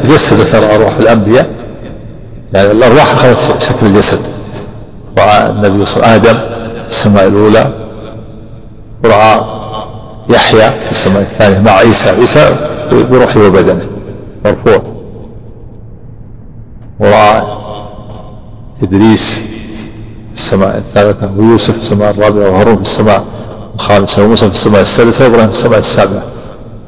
[0.03, 1.51] تجسدت أرواح الأنبياء.
[2.55, 4.21] يعني الأرواح أخذت شكل الجسد
[5.19, 6.38] رأى النبي صلى الله عليه آدم
[6.83, 7.73] في السماء الأولى.
[9.05, 9.45] ورأى
[10.29, 12.11] يحيى في السماء الثانية مع عيسى.
[12.11, 12.57] عيسى
[12.93, 13.87] بروحه وبدنه
[14.45, 14.83] مرفوع.
[17.01, 17.43] ورأى
[18.83, 23.25] إدريس في السماء الثالثة ويوسف في السماء الرابعة وهارون في السماء
[23.75, 26.23] الخامسة وموسى في السماء السادسة وإبراهيم في السماء السابعة.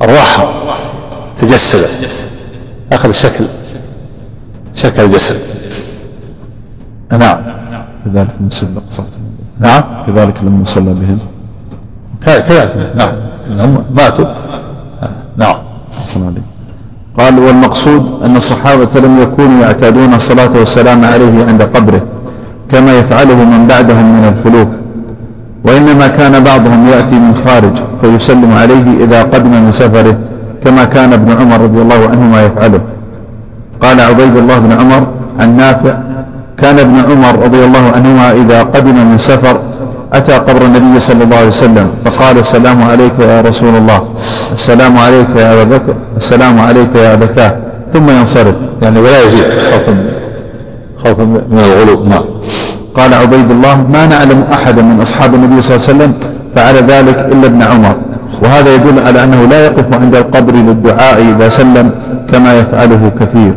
[0.02, 0.48] أرواحهم.
[1.36, 1.90] تجسدت
[2.92, 3.44] أخذ شكل.
[4.74, 5.36] شكل الجسد.
[7.12, 7.38] نعم.
[8.04, 8.48] كذلك من
[9.60, 9.82] نعم.
[10.06, 11.18] كذلك لما صلى بهم.
[12.26, 13.12] كذلك نعم.
[13.60, 14.24] هم ماتوا.
[15.36, 15.56] نعم.
[16.02, 16.42] حسن عليك
[17.18, 22.02] قال والمقصود أن الصحابة لم يكونوا يعتادون الصلاة والسلام عليه عند قبره
[22.70, 24.68] كما يفعله من بعدهم من الخلوف
[25.64, 30.18] وإنما كان بعضهم يأتي من خارج فيسلم عليه إذا قدم من سفره.
[30.64, 32.80] كما كان ابن عمر رضي الله عنهما يفعله.
[33.80, 35.06] قال عبيد الله بن عمر
[35.40, 35.94] عن نافع
[36.58, 39.60] كان ابن عمر رضي الله عنهما إذا قدم من سفر
[40.12, 44.00] أتى قبر النبي صلى الله عليه وسلم فقال السلام عليك يا رسول الله
[44.52, 47.56] السلام عليك يا أبا بكر السلام عليك يا أبتاه.
[47.92, 48.54] ثم ينصرف.
[48.82, 49.94] يعني ولا يزيد خوفا
[51.04, 52.04] خوفا من الغلو.
[52.04, 52.24] نعم.
[52.94, 56.12] قال عبيد الله ما نعلم أحدا من أصحاب النبي صلى الله عليه وسلم
[56.54, 57.96] فعل ذلك إلا ابن عمر.
[58.42, 61.90] وهذا يدل على أنه لا يقف عند القبر للدعاء إذا سلم
[62.32, 63.54] كما يفعله كثير.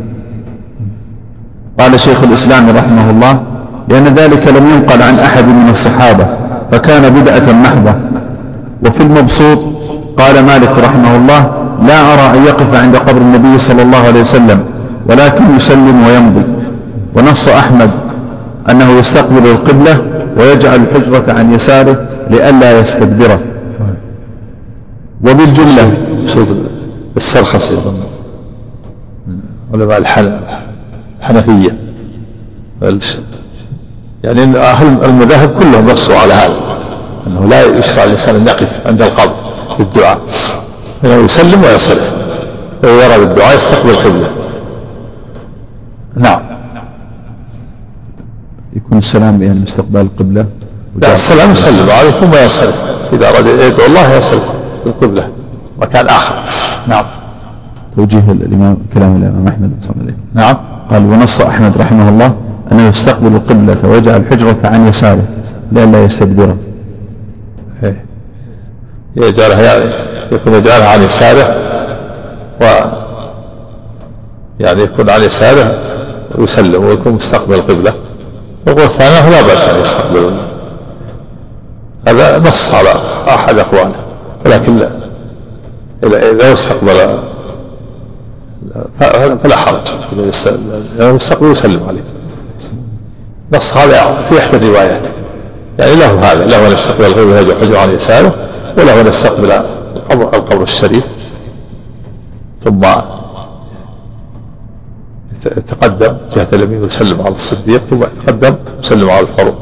[1.79, 3.39] قال شيخ الإسلام رحمه الله
[3.89, 6.25] لأن ذلك لم ينقل عن أحد من الصحابة
[6.71, 7.95] فكان بدعة محضة.
[8.85, 9.59] وفي المبسوط
[10.17, 11.41] قال مالك رحمه الله
[11.87, 14.59] لا أرى أن يقف عند قبر النبي صلى الله عليه وسلم
[15.09, 16.45] ولكن يسلم ويمضي.
[17.15, 17.89] ونص أحمد
[18.69, 20.01] أنه يستقبل القبلة
[20.37, 21.95] ويجعل الحجرة عن يساره
[22.29, 23.39] لئلا يستدبره.
[25.25, 25.93] وبالجملة.
[27.17, 27.77] السرخسي
[29.73, 29.97] علماء
[31.21, 31.77] الحنفية.
[34.23, 36.59] يعني أهل المذاهب كلهم نصوا على هذا
[37.27, 39.35] أنه لا يشرع الإنسان أن يقف عند القبر
[39.79, 40.21] للدعاء
[41.03, 42.13] أنه يسلم ويصرف.
[42.83, 44.29] لو يرى بالدعاء يستقبل القبلة.
[46.15, 46.41] نعم.
[48.73, 50.45] يكون السلام يعني مستقبل القبلة.
[50.95, 52.83] لا السلام يسلم عليه ثم ينصرف
[53.13, 54.43] إذا أراد يدعو الله يصرف.
[54.85, 55.29] القبلة
[55.81, 56.35] مكان آخر
[56.87, 57.05] نعم.
[57.95, 60.57] توجيه الإمام كلام الإمام أحمد صلى الله عليه نعم.
[60.91, 62.35] قال ونص أحمد رحمه الله
[62.71, 65.23] أنه يستقبل القبلة ويجعل الحجرة عن يساره
[65.71, 66.57] لئلا يستدبره.
[67.83, 68.05] إيه.
[69.15, 69.91] يجعلها يعني
[70.31, 71.55] يكون يجعلها عن يساره
[72.61, 72.65] و
[74.59, 75.79] يعني يكون عن يساره
[76.37, 77.93] ويسلم ويكون مستقبل القبلة.
[78.67, 80.31] والقول الثاني لا بأس أن يستقبل
[82.07, 82.89] هذا نص على
[83.27, 84.04] أحد أقواله
[84.45, 84.89] ولكن لا.
[86.03, 87.19] إذا استقبل
[89.43, 89.87] فلا حرج.
[90.97, 92.03] إذا يستقبل يسلم عليه.
[93.53, 95.07] نص هذا في إحدى الروايات.
[95.79, 98.35] يعني له هذا له أن يستقبل الغيب ويهجر حجر عن يساره
[98.77, 99.51] وله أن يستقبل
[100.11, 101.07] القبر, الشريف.
[102.63, 102.81] ثم
[105.57, 109.55] يتقدم جهة اليمين ويسلم على الصديق ثم يتقدم ويسلم على الفاروق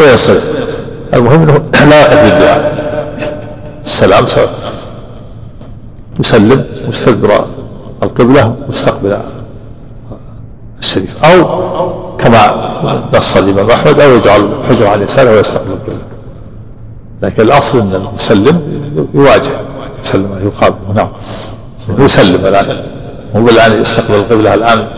[0.00, 0.78] وينصرف
[1.14, 2.87] المهم إنه لا يقف بالدعاء
[3.88, 4.52] السلام سواء
[6.20, 7.44] يسلم واستدبر
[8.02, 9.18] القبلة واستقبل
[10.78, 11.24] الشريف.
[11.24, 11.38] أو
[12.16, 12.40] كما
[13.14, 16.02] نص الإمام أحمد أو يجعل حجر على يساره ويستقبل القبلة.
[17.22, 18.60] لكن الأصل أن المسلم
[19.14, 19.60] يواجه
[20.04, 20.76] يسلم يقابل.
[20.94, 21.08] نعم.
[21.98, 22.82] يسلم الآن.
[23.36, 24.88] هو الآن يستقبل القبلة الآن.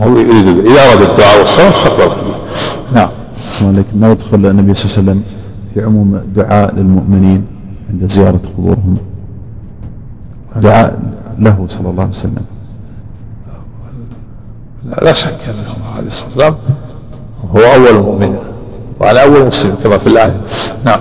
[0.00, 2.36] هو يريد إذا أراد الدعاء والصلاة استقبل القبلة.
[2.92, 3.08] نعم.
[3.94, 5.22] ما يدخل النبي صلى الله عليه وسلم
[5.74, 7.55] في عموم دعاء للمؤمنين.
[7.90, 8.96] عند زيارة قبورهم.
[10.56, 10.98] دعاء
[11.38, 12.44] له صلى الله عليه وسلم.
[15.02, 16.54] لا شك انه عليه الصلاه والسلام
[17.50, 18.38] هو أول المؤمنين
[19.00, 20.40] وعلى أول مسلم كما في الآية.
[20.84, 21.00] نعم.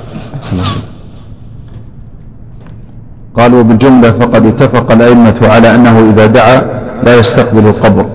[3.37, 6.61] قال وبالجمله فقد اتفق الأئمة على أنه إذا دعا
[7.03, 8.05] لا يستقبل القبر.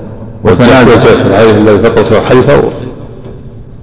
[0.45, 0.99] وتنازع.
[0.99, 2.25] في الحديث الذي فطر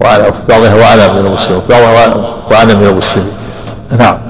[0.01, 2.15] وأنا وفي بعضها وأنا من المسلمين بعضها
[2.51, 3.31] وأنا من المسلمين.
[3.99, 4.26] نعم.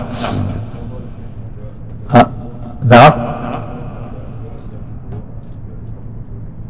[2.85, 3.11] نعم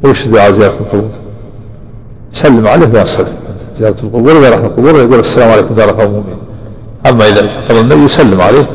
[0.04, 1.10] وش دعاء زيارة القبور
[2.32, 3.30] سلم عليه وينصرف
[3.80, 6.38] زيارة القبور وإذا راح القبور يقول السلام عليكم دار قوم مؤمنين
[7.10, 8.70] أما إذا قال النبي يسلم عليه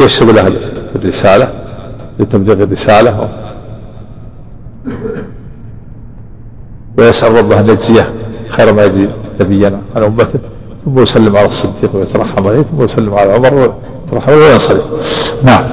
[0.00, 0.52] ويشهد له
[0.96, 1.52] الرسالة
[2.18, 3.28] لتبليغ الرسالة
[6.98, 8.12] ويسأل ربه أن يجزيه
[8.48, 9.08] خير ما يجزي
[9.40, 10.40] نبينا عن أمته
[10.84, 14.84] ثم يسلم على الصديق ويترحم عليه ثم يسلم على عمر ويترحم عليه وينصرف
[15.42, 15.64] نعم.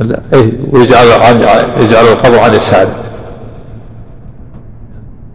[0.00, 1.40] الله إيه ويجعل عن
[1.82, 2.94] يجعل القبر عن يساره.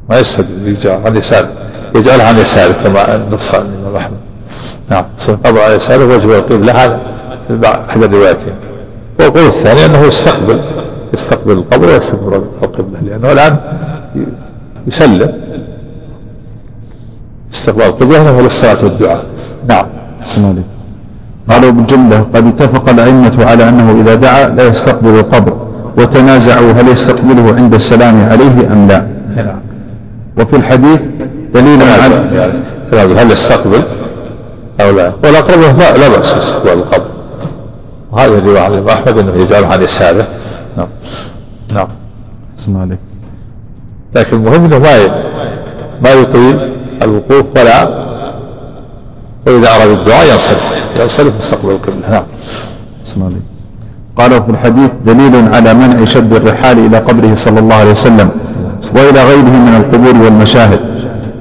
[0.09, 1.49] ما يستدل يجعل عن يساره
[1.95, 4.17] يجعلها عن يساره كما نص الإمام أحمد.
[4.89, 5.05] نعم.
[5.29, 6.99] القبر عن يساره وجه القبله هذا
[7.89, 8.55] احد الروايتين.
[9.19, 10.59] والقول الثاني أنه يستقبل
[11.13, 13.57] يستقبل القبر ويستقبل القبله لأنه الآن
[14.87, 15.33] يسلم.
[17.53, 19.25] استقبال القبله هو للصلاه والدعاء.
[19.67, 19.85] نعم.
[20.25, 20.63] بسم الله
[21.49, 25.67] قالوا بالجملة قد اتفق الأئمة على أنه إذا دعا لا يستقبل القبر
[25.97, 29.07] وتنازعوا هل يستقبله عند السلام عليه أم لا.
[29.35, 29.59] نعم.
[30.37, 31.01] وفي الحديث
[31.53, 32.15] دليل على
[32.91, 33.83] تنازع هل يستقبل
[34.81, 37.07] أو لا؟ والأقرب لا, لا بأس باستقبال القبر.
[38.11, 40.27] وهذا الرواية عن أحمد أنه يجعله عن يساره.
[40.77, 40.87] نعم.
[41.73, 41.87] نعم.
[42.59, 42.99] اسم عليك.
[44.17, 44.97] لكن المهم أنه ما
[46.01, 46.59] ما يطيل
[47.03, 48.07] الوقوف ولا
[49.47, 50.63] وإذا أراد الدعاء ينصرف
[51.01, 52.23] ينصرف مستقبل القبلة نعم
[54.17, 58.29] قالوا في الحديث دليل على منع شد الرحال إلى قبره صلى الله عليه وسلم
[58.95, 60.79] وإلى غيره من القبور والمشاهد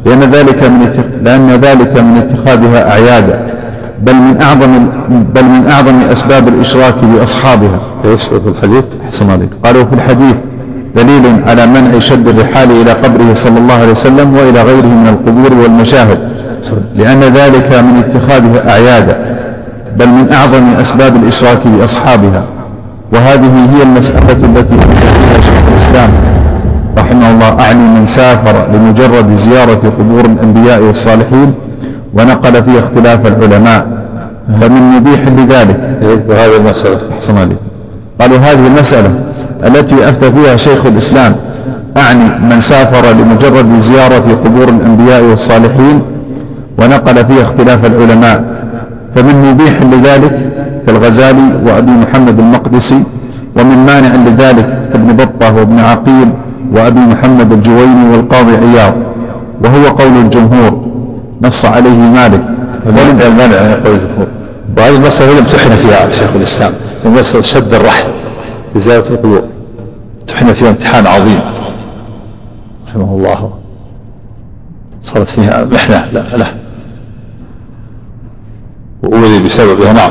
[0.06, 3.56] لأن ذلك من لأن ذلك من اتخاذها أعيادا
[4.02, 4.88] بل من أعظم
[5.34, 7.78] بل من أعظم أسباب الإشراك بأصحابها.
[8.04, 9.48] إيش في الحديث؟ أحسن عليك.
[9.64, 10.36] قالوا في الحديث
[10.96, 15.62] دليل على منع شد الرحال إلى قبره صلى الله عليه وسلم وإلى غيره من القبور
[15.62, 16.18] والمشاهد.
[16.96, 19.16] لأن ذلك من اتخاذها أعيادا
[19.98, 22.44] بل من أعظم أسباب الإشراك بأصحابها.
[23.12, 26.10] وهذه هي المسألة التي فيها شيخ الإسلام
[26.98, 27.60] رحمه الله.
[27.60, 31.54] أعني من سافر لمجرد زيارة قبور الأنبياء والصالحين
[32.14, 33.86] ونقل فيها اختلاف العلماء.
[34.60, 35.98] فمن مبيح لذلك.
[36.28, 37.00] وهذه المسألة.
[37.16, 37.58] أحسن عليك.
[38.20, 39.10] قالوا هذه المسألة
[39.66, 41.36] التي أفتى فيها شيخ الإسلام
[41.96, 46.02] أعني من سافر لمجرد زيارة قبور الأنبياء والصالحين
[46.78, 48.44] ونقل فيها اختلاف العلماء
[49.14, 50.52] فمن مبيح لذلك
[50.86, 53.02] كالغزالي وأبي محمد المقدسي
[53.56, 56.28] ومن مانع لذلك كابن بطة وابن عقيل
[56.72, 58.94] وأبي محمد الجويني والقاضي عياض
[59.64, 60.86] وهو قول الجمهور
[61.42, 62.42] نص عليه مالك.
[62.86, 64.26] ولم المانع عن قول الجمهور.
[64.78, 66.72] وهذه المسألة لم تحن فيها شيخ الإسلام.
[67.04, 68.08] مسألة شد الرحل
[68.74, 69.44] لزيارة القبور.
[70.26, 71.40] تحن فيها امتحان عظيم.
[72.88, 73.58] رحمه الله.
[75.02, 76.08] صارت فيها محنة.
[76.12, 76.54] لا له
[79.02, 80.10] وأوذي بسببها نعم.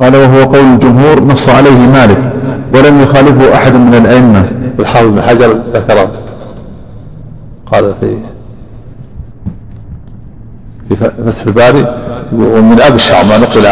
[0.00, 2.32] قال وهو قول الجمهور نص عليه مالك
[2.74, 4.50] ولم يخالفه أحد من الأئمة.
[4.78, 6.08] الحافظ بن حجر ذكر
[7.72, 8.16] قال في
[10.88, 11.94] في فتح الباري
[12.32, 13.66] ومن أبشع ما نقل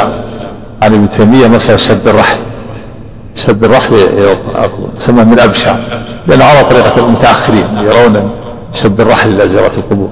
[0.84, 2.38] عن ابن تيمية مسألة شد الرحل.
[3.34, 3.96] شد الرحل
[4.98, 5.76] سمى من أبشع.
[6.26, 8.30] لأن على طريقة المتأخرين يرون
[8.72, 10.10] شد الرحل إلى زيارة القبور.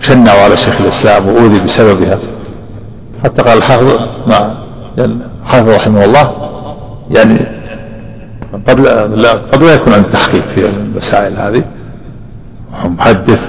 [0.00, 2.18] شنعوا على شيخ الإسلام وأوذي بسببها.
[3.24, 4.54] حتى قال الحافظ مع
[4.98, 6.32] يعني الحافظ رحمه الله
[7.10, 7.38] يعني
[8.68, 11.64] قد لا قد لا يكون عند تحقيق في المسائل هذه.
[12.84, 13.48] محدث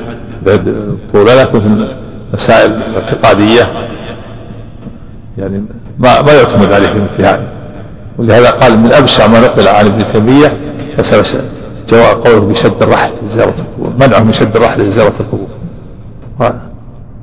[1.14, 1.88] طولة لكن في
[2.32, 3.88] المسائل الاعتقادية.
[5.38, 5.66] يعني
[6.00, 7.48] ما ما يعتمد عليه في مثل هذه
[8.18, 10.58] ولهذا قال من ابشع ما نقل عن ابن تيمية
[11.00, 11.41] مساله
[11.89, 15.48] جواء قوله بشد الرحل لزيارة القبور منعه من شد الرحل لزيارة القبور.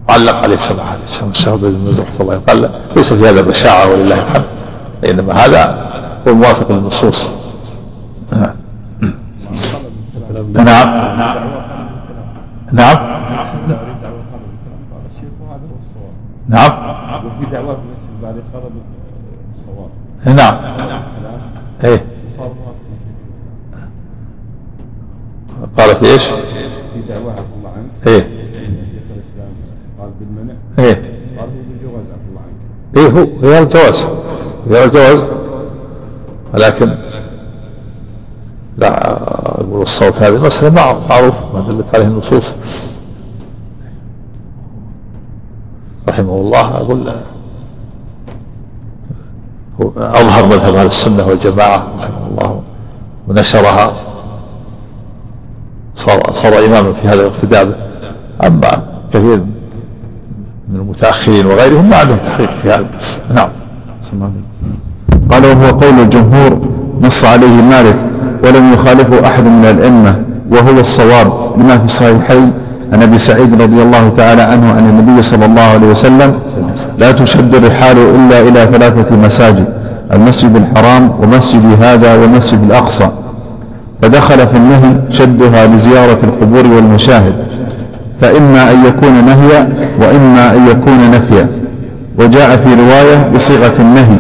[0.09, 0.97] علق عليه سماحة
[1.31, 4.45] الشيخ بن المزرح الله قال ليس في هذا بشاعة ولله الحمد
[5.11, 5.91] إنما هذا
[6.29, 7.31] هو موافق للنصوص.
[8.33, 8.55] نعم.
[10.55, 10.89] نعم.
[12.73, 12.97] نعم.
[16.49, 16.73] نعم
[17.27, 17.77] وفي دعوات
[18.23, 18.73] بعد خرب
[19.55, 19.91] الصواب.
[20.37, 20.57] نعم.
[21.85, 22.05] إيه.
[25.79, 28.07] قال في إيش؟ في دعوة عبد الله عنك.
[28.07, 28.21] إيه.
[28.21, 29.53] شيخ الإسلام
[30.01, 30.55] قال بالمنع.
[30.79, 30.95] إيه.
[31.39, 32.97] قال بالجواز عبد الله عنك.
[32.97, 34.07] إيه هو هو الجواز
[34.71, 35.27] هو الجواز
[36.55, 36.95] ولكن
[38.79, 39.13] لا
[39.61, 40.71] أقول الصوت هذه مسألة
[41.09, 42.55] معروف ما دلت عليه النصوص.
[46.09, 47.13] رحمه الله أقول
[49.97, 52.61] أظهر مذهب أهل السنة والجماعة رحمه الله
[53.29, 53.93] ونشرها.
[55.95, 57.91] صار صار إماما في هذا الاقتداء.
[58.47, 59.37] أما كثير
[60.69, 62.87] من المتأخرين وغيرهم ما عندهم تحقيق في هذا.
[63.35, 63.49] نعم.
[65.31, 66.61] قال وهو قول الجمهور
[67.01, 67.97] نص عليه مالك
[68.45, 72.53] ولم يخالفه أحد من الأئمة وهو الصواب لما في الصحيحين
[72.93, 76.35] عن أبي سعيد رضي الله تعالى عنه عن النبي صلى الله عليه وسلم
[76.99, 79.65] لا تشد الرحال إلا إلى ثلاثة مساجد
[80.13, 83.09] المسجد الحرام ومسجد هذا والمسجد الأقصى.
[84.03, 87.35] فدخل في النهي شدها لزيارة القبور والمشاهد
[88.21, 89.69] فإما أن يكون نهيا
[90.01, 91.47] وإما أن يكون نفيا.
[92.19, 94.17] وجاء في رواية بصيغة النهي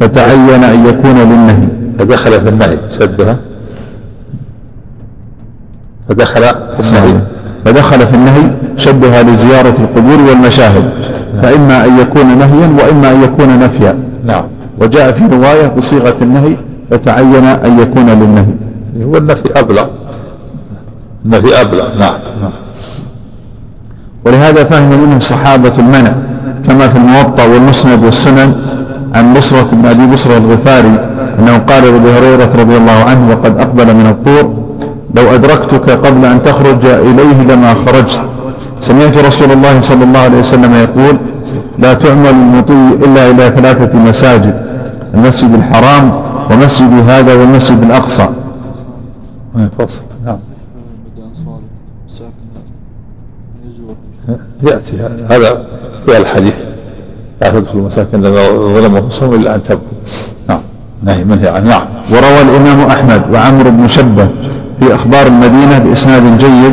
[0.00, 1.68] فتعين أن يكون للنهي.
[1.98, 3.36] فدخل في النهي شدها.
[6.08, 6.42] فدخل
[6.80, 7.20] في النهي.
[7.64, 10.84] فدخل في النهي شبه لزيارة القبور والمشاهد
[11.42, 13.98] فإما أن يكون نهيا وإما أن يكون نفيا.
[14.24, 14.44] نعم.
[14.80, 16.56] وجاء في رواية بصيغة النهي
[16.90, 18.54] فتعين أن يكون للنهي.
[19.02, 19.86] هو النفي أبلغ.
[21.24, 21.98] النفي أبلغ.
[21.98, 22.14] نعم.
[24.24, 26.12] ولهذا فهم منه الصحابة المنع
[26.68, 28.54] كما في الموطأ والمسند والسنن
[29.14, 30.98] عن بصرة بن أبي بصرة الغفاري
[31.38, 34.61] أنه قال لأبي هريرة رضي الله عنه وقد أقبل من الطور
[35.14, 38.22] لو أدركتك قبل أن تخرج إليه لما خرجت.
[38.80, 41.18] سمعت رسول الله صلى الله عليه وسلم يقول
[41.78, 44.66] لا تعمل المطي إلا إلى ثلاثة مساجد
[45.14, 48.28] المسجد الحرام ومسجد هذا والمسجد الأقصى.
[50.24, 50.38] نعم.
[54.62, 54.96] يأتي.
[55.30, 55.66] هذا
[56.06, 56.54] في الحديث.
[57.42, 58.22] لا تدخل المساكن
[58.74, 59.98] ظلم انفسهم إلا أن تبكوا
[60.48, 60.60] نعم.
[61.02, 61.24] نهي.
[61.24, 61.86] منهي عن نعم.
[62.10, 64.28] وروى الإمام أحمد وعمرو بن شبه
[64.82, 66.72] في أخبار المدينة بإسناد جيد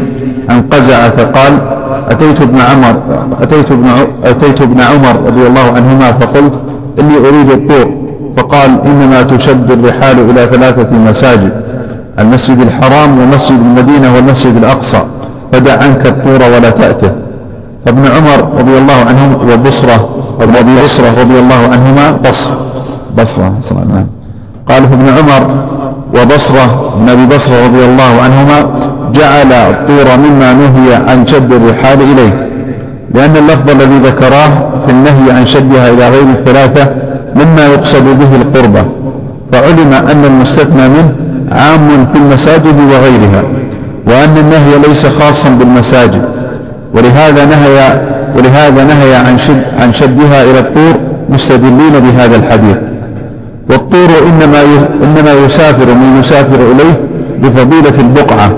[0.50, 1.60] عن قزعة قال
[2.12, 2.96] أتيت ابن عمر
[3.42, 3.88] أتيت ابن
[4.24, 6.54] أتيت ابن عمر رضي الله عنهما فقلت
[7.00, 7.92] إني أريد الطور
[8.38, 11.52] فقال إنما تشد الرحال إلى ثلاثة مساجد
[12.20, 15.02] المسجد الحرام ومسجد المدينة والمسجد الأقصى
[15.52, 17.12] فدع عنك الطور ولا تأته.
[17.86, 20.10] فابن عمر رضي الله عنهم وبصرة
[21.22, 22.58] رضي الله عنهما بصرة
[23.18, 24.08] بصرة نعم.
[24.68, 25.70] قال ابن عمر
[26.14, 28.70] وبصرة بن أبي بصرة رضي الله عنهما
[29.14, 32.50] جعل الطور مما نهي عن شد الرحال إليه.
[33.14, 34.50] لأن اللفظ الذي ذكراه
[34.86, 36.88] في النهي عن شدها إلى غير الثلاثة
[37.36, 38.86] مما يقصد به القربة
[39.52, 41.14] فعلم أن المستثنى منه
[41.52, 43.44] عام في المساجد وغيرها
[44.08, 46.22] وأن النهي ليس خاصا بالمساجد.
[46.94, 48.02] ولهذا نهي
[48.36, 50.94] ولهذا نهي عن شد عن شدها إلى الطور
[51.30, 52.78] مستدلين بهذا الحديث.
[53.70, 54.62] والطور إنما
[55.04, 57.00] إنما يسافر من يسافر إليه
[57.44, 58.52] بفضيلة البقعة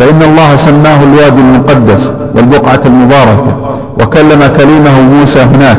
[0.00, 3.56] فإن الله سماه الوادي المقدس والبقعة المباركة
[4.00, 5.78] وكلم كليمه موسى هناك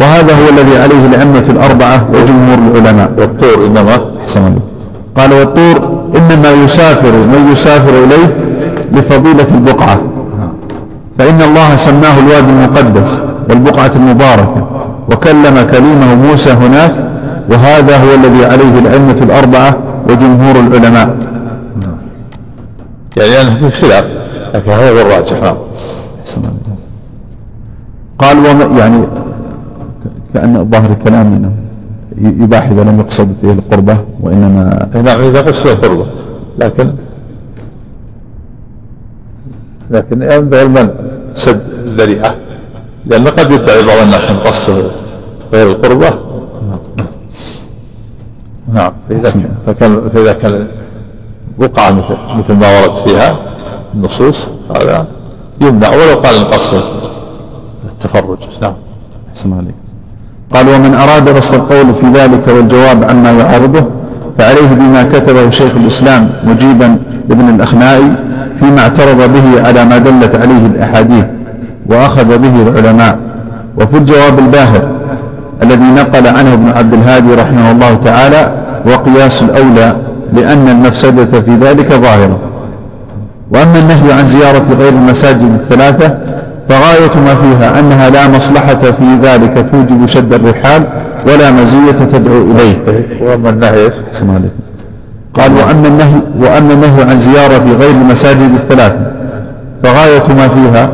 [0.00, 3.10] وهذا هو الذي عليه الأئمة الأربعة وجمهور العلماء.
[3.18, 4.54] والطور إنما أحسن
[5.16, 8.34] قال والطور إنما يسافر من يسافر إليه
[8.92, 9.98] بفضيلة البقعة
[11.18, 13.18] فإن الله سماه الوادي المقدس
[13.50, 14.66] والبقعة المباركة
[15.12, 16.90] وكلم كليمه موسى هناك
[17.50, 19.78] وهذا هو الذي عليه الأئمة الأربعة
[20.08, 21.16] وجمهور العلماء.
[23.16, 24.04] يعني أنه في خلاف
[24.54, 25.40] لكن هذا هو الراجح.
[25.42, 25.56] نعم.
[28.18, 29.04] قال وما يعني
[30.34, 31.52] كأن ظاهر الكلام إنه
[32.44, 36.06] يباح إذا لم يقصد فيه القربة وانما نعم إذا قصد القربة.
[36.58, 36.92] لكن
[39.90, 40.90] لكن ينبغي المنع
[41.34, 42.34] سد الذريعة
[43.06, 44.90] لأن قد يدعي بعض الناس أن قصد
[45.52, 46.18] غير القربة.
[48.72, 50.66] نعم فإذا كان فكان فإذا كان
[51.58, 53.36] بقعة مثل مثل ما ورد فيها
[53.94, 55.06] النصوص هذا
[55.60, 55.88] يمنع.
[55.88, 56.80] ولو قال القصر
[57.92, 58.38] التفرج.
[58.62, 58.72] نعم.
[59.30, 59.74] أحسن عليك.
[60.54, 63.84] قال ومن أراد رصد القول في ذلك والجواب عما يعارضه
[64.38, 66.98] فعليه بما كتبه شيخ الإسلام مجيبا
[67.28, 68.12] لابن الأخنائي
[68.60, 71.24] فيما اعترض به على ما دلت عليه الأحاديث
[71.86, 73.18] وأخذ به العلماء.
[73.76, 74.88] وفي الجواب الباهر
[75.62, 78.52] الذي نقل عنه ابن عبد الهادي رحمه الله تعالى
[78.86, 79.96] وقياس الأولى
[80.32, 82.38] لأن المفسدة في ذلك ظاهرة.
[83.50, 86.18] وأما النهي عن زيارة غير المساجد الثلاثة
[86.68, 90.82] فغاية ما فيها أنها لا مصلحة في ذلك توجب شد الرحال
[91.26, 92.76] ولا مزية تدعو إليه.
[93.20, 93.90] وأما النهي
[95.34, 99.12] قال وأما النهي وأما النهي عن زيارة غير المساجد الثلاثة
[99.82, 100.90] فغاية ما فيها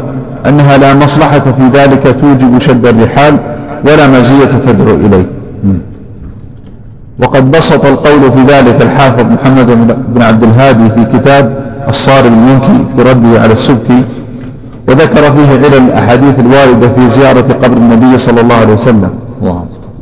[0.46, 3.36] أنها لا مصلحة في ذلك توجب شد الرحال
[3.86, 5.26] ولا مزية تدعو إليه.
[7.22, 9.66] وقد بسط القول في ذلك الحافظ محمد
[10.14, 11.44] بن عبد الهادي في كتاب
[11.88, 14.02] الصارم المنكي في رده على السبكي
[14.88, 19.10] وذكر فيه علل الأحاديث الواردة في زيارة قبر النبي صلى الله عليه وسلم.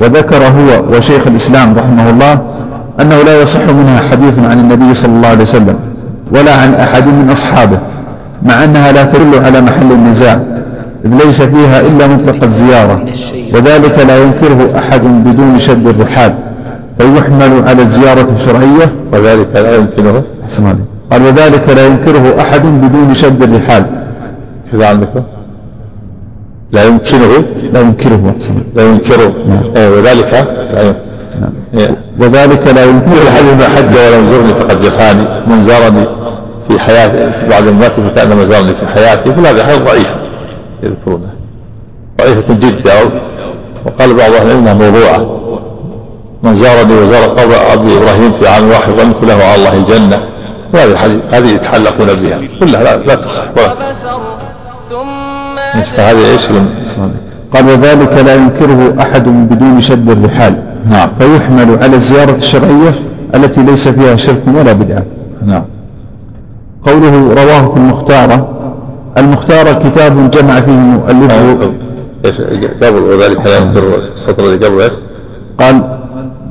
[0.01, 2.41] وذكر هو وشيخ الإسلام رحمه الله
[3.01, 5.76] أنه لا يصح منها حديث عن النبي صلى الله عليه وسلم
[6.33, 7.79] ولا عن أحد من أصحابه
[8.43, 10.41] مع أنها لا تدل على محل النزاع.
[11.09, 13.01] إذ ليس فيها إلا مطلق الزيارة.
[13.55, 16.35] وذلك لا ينكره أحد بدون شد الرحال.
[16.99, 20.23] فيحمل على الزيارة الشرعية وذلك لا يمكنه.
[21.13, 23.85] قال وذلك لا ينكره أحد بدون شد الرحال.
[24.73, 25.23] كذا عندكم
[26.73, 27.45] لا يمكنه.
[27.73, 28.37] لا ينكره
[28.77, 29.33] لا ينكره.
[29.49, 29.63] نعم.
[29.77, 30.95] إيه، وذلك لا يمكنه
[31.41, 31.53] نعم.
[31.79, 31.97] إيه.
[32.19, 36.07] وذلك لا ينكره الحديث ما حج ولم زرني فقد جفاني من زارني
[36.69, 40.15] في حياتي بعد الممات فكانما زارني في حياتي فهذا حديث ضعيف.
[40.83, 41.31] يذكرونه.
[42.18, 42.95] ضعيفة جدا
[43.87, 45.39] وقال بعض أهل العلم موضوعة.
[46.43, 50.22] من زارني وزار قبر أبي إبراهيم في عام واحد ظننت له على الله الجنة.
[50.74, 52.39] وهذه هذه يتحلقون بها.
[52.61, 53.45] كلها لا, لا تصح
[55.97, 56.49] فهذه إيش؟
[57.55, 60.62] قال وذلك لا ينكره أحد بدون شد الرحال.
[60.91, 61.09] نعم.
[61.18, 62.95] فيحمل على الزيارة الشرعية
[63.35, 65.05] التي ليس فيها شرك ولا بدعة.
[65.47, 65.64] نعم.
[66.87, 68.49] قوله رواه في المختارة
[69.19, 71.73] المختارة كتاب جمع فيه مؤلفه
[72.25, 72.41] إيش
[72.83, 73.83] قبل لا ينكر
[74.14, 74.93] السطر اللي قبل إيش؟
[75.61, 75.99] قال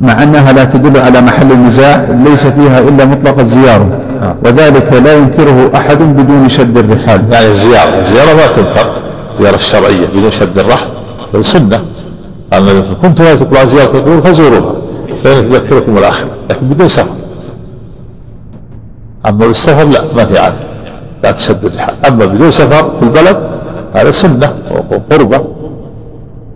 [0.01, 3.99] مع أنها لا تدل على محل النزاع ليس فيها إلا مطلق الزيارة.
[4.21, 4.35] آه.
[4.45, 7.25] وذلك لا ينكره أحد بدون شد الرحال.
[7.31, 9.01] يعني الزيارة الزيارة ما تنكر
[9.31, 10.87] الزيارة الشرعية بدون شد الرحل
[11.33, 11.81] هذه سنة.
[12.53, 14.75] قال النبي كنت لا تقرأ زيارة القبور فزوروها
[15.23, 17.15] فإن تذكركم الآخرة لكن بدون سفر.
[19.25, 20.66] أما بالسفر لا ما في عادة.
[21.23, 23.49] لا تشد الرحال أما بدون سفر في البلد
[23.93, 24.53] هذا سنة
[24.91, 25.45] وقربة.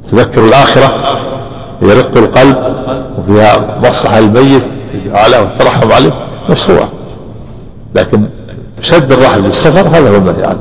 [0.07, 1.17] تذكر الآخرة
[1.81, 2.57] يرق القلب
[3.17, 4.63] وفيها مصلحة الميت
[5.13, 6.13] على والترحم عليه
[6.49, 6.87] مشروع.
[7.95, 8.23] لكن
[8.81, 10.59] شد الرحل بالسفر هذا هو المنهي عنه.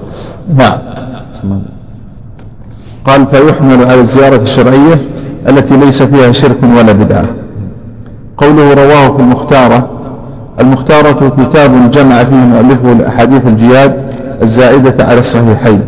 [0.57, 0.79] نعم.
[3.05, 4.99] قال فيحمل على الزيارة الشرعية
[5.49, 7.25] التي ليس فيها شرك ولا بدعة.
[8.37, 10.00] قوله رواه في المختارة
[10.61, 13.97] المختارة كتاب جمع فيه مؤلفه الأحاديث الجياد
[14.43, 15.81] الزائدة على الصحيحين.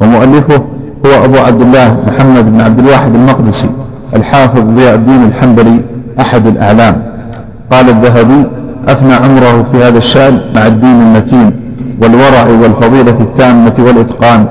[0.00, 0.62] ومؤلفه
[1.06, 3.70] هو أبو عبد الله محمد بن عبد الواحد المقدسي
[4.16, 5.80] الحافظ ضياء الدين الحنبلي
[6.20, 7.02] أحد الأعلام.
[7.72, 8.46] قال الذهبي
[8.88, 11.52] أثنى عمره في هذا الشأن مع الدين المتين
[12.02, 14.46] والورع والفضيلة التامة والإتقان.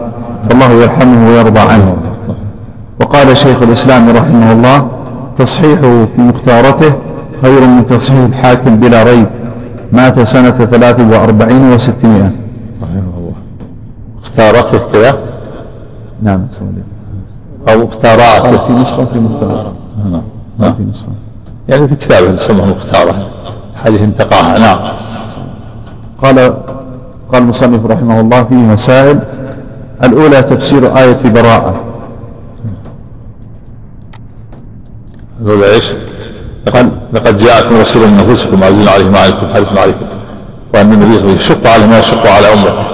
[0.50, 1.96] فالله يرحمه ويرضى عنه.
[3.00, 4.88] وقال شيخ الإسلام رحمه الله
[5.38, 6.94] تصحيحه في مختارته
[7.42, 9.28] خير من تصحيح الحاكم بلا ريب
[9.92, 12.32] مات سنة ثلاث وأربعين وستمائة.
[12.84, 13.34] رحمه الله.
[14.24, 15.20] اختارته كذا
[16.22, 16.48] نعم
[17.70, 19.74] أو مختاراته في نسخة في مختارة
[20.12, 20.22] نعم.
[20.60, 21.08] نعم في نسخة.
[21.70, 23.28] يعني في كتابه يسمى مختارة
[23.76, 24.60] حديث انتقاها.
[24.60, 24.80] نعم.
[26.24, 26.40] قال
[27.34, 29.20] قال المصنف رحمه الله فيه مسائل.
[30.04, 31.82] الأولى تفسير آية براءة.
[35.42, 35.94] الأولى إيش؟
[36.74, 40.06] قال لقد جاءكم رسول من أنفسكم عزيز عليه ما عليكم حريص عليكم.
[40.74, 42.86] وأن النبي صلى الله عليه وسلم يشق على ما يشق على أمته.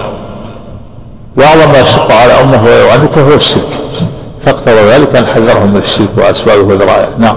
[1.37, 3.67] وأعظم ما يشق على أمه ويعنته هو الشرك.
[4.41, 7.35] فاقتضى ذلك أن حذرهم من الشرك وأسبابه وذرائعه نعم.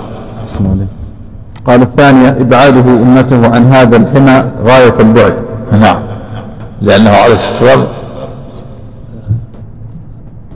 [1.66, 5.34] قال الثانية إبعاده أمته عن هذا الحمى غاية البعد.
[5.72, 5.98] نعم.
[6.80, 7.86] لأنه عليه الصلاة والسلام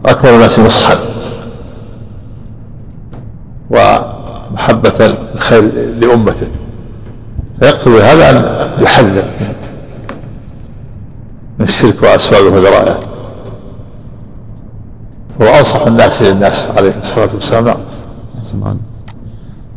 [0.07, 0.95] أكبر الناس نصحا
[4.61, 6.48] ومحبة الخير لأمته.
[7.61, 9.24] فيقتضي هذا أن يحذر
[11.58, 13.00] من الشرك وأسبابه وذرائعه
[15.42, 17.76] هو أنصح الناس للناس عليه الصلاة والسلام.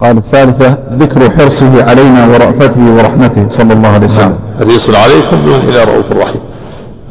[0.02, 4.38] قال الثالثة ذكر حرصه علينا ورأفته ورحمته صلى الله عليه وسلم.
[4.60, 4.60] نعم.
[4.60, 5.38] حريص عليكم
[5.70, 6.42] إلى رؤوف رحيم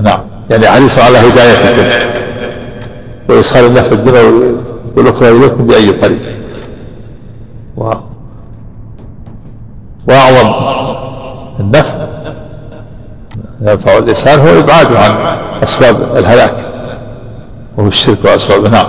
[0.00, 0.20] نعم.
[0.50, 2.12] يعني حريص على هدايتكم.
[3.28, 4.54] وإيصال النفع الدنيا
[4.96, 6.41] والأخرى إليكم بأي طريق.
[10.08, 10.50] وأعظم
[11.60, 12.06] النفع.
[13.62, 16.54] ينفع الإنسان هو إبعاده عن أسباب الهلاك
[17.76, 18.86] وهو الشرك وأسبابه نعم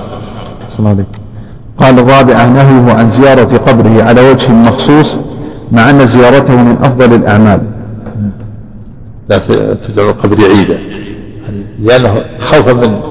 [1.77, 5.17] قال الرابعة نهيه عن زيارة قبره على وجه مخصوص
[5.71, 7.61] مع أن زيارته من أفضل الأعمال.
[9.29, 9.37] لا
[9.87, 10.79] تجعل القبر عيدا
[11.79, 13.01] لأنه خوفا من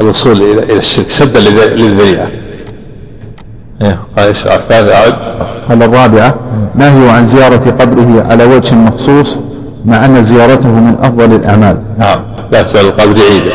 [0.00, 2.28] الوصول إلى الشرك سدا للذريعة
[3.82, 4.92] قال إيش الثالث
[5.68, 6.34] قال الرابعة.
[6.74, 9.38] نهي عن زيارة قبره على وجه مخصوص
[9.84, 12.18] مع أن زيارته من أفضل الأعمال؟ نعم.
[12.52, 13.52] لا تجعل القبر عيدا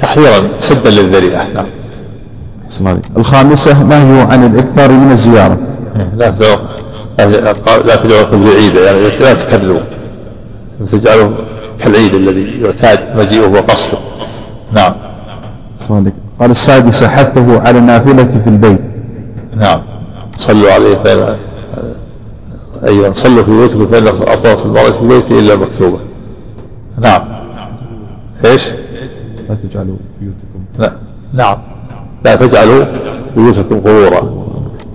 [0.00, 1.46] تحذيرا سدا للذريعة.
[1.54, 1.66] نعم.
[3.16, 5.58] الخامسة نهي عن الإكثار من الزيارة؟
[5.96, 6.58] إيه، لا تجعل
[7.86, 9.80] لا تجعل القبر عيدا يعني لا تكرروا.
[10.80, 11.32] وتجعله
[11.78, 13.98] كالعيد الذي يعتاد مجيئه وقصده
[14.72, 14.92] نعم.
[16.40, 18.80] قال السادسة حثه على النافلة في البيت.
[19.56, 19.82] نعم.
[20.38, 21.36] صلوا عليه فإن
[22.86, 25.98] أيضا صلوا في بيوتكم فإن أفضل المرأة في بيته إلا مكتوبة.
[27.02, 27.22] نعم.
[28.44, 28.68] إيش؟
[29.48, 30.60] لا تجعلوا بيوتكم.
[30.78, 30.92] لا.
[31.32, 31.58] نعم.
[32.24, 32.84] لا تجعلوا
[33.36, 34.38] بيوتكم قبورا.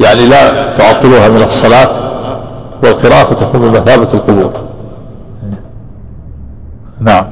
[0.04, 2.14] يعني لا تعطلوها من الصلاة
[2.84, 4.52] والقراءة فتكون بمثابة القبور.
[7.00, 7.26] نعم.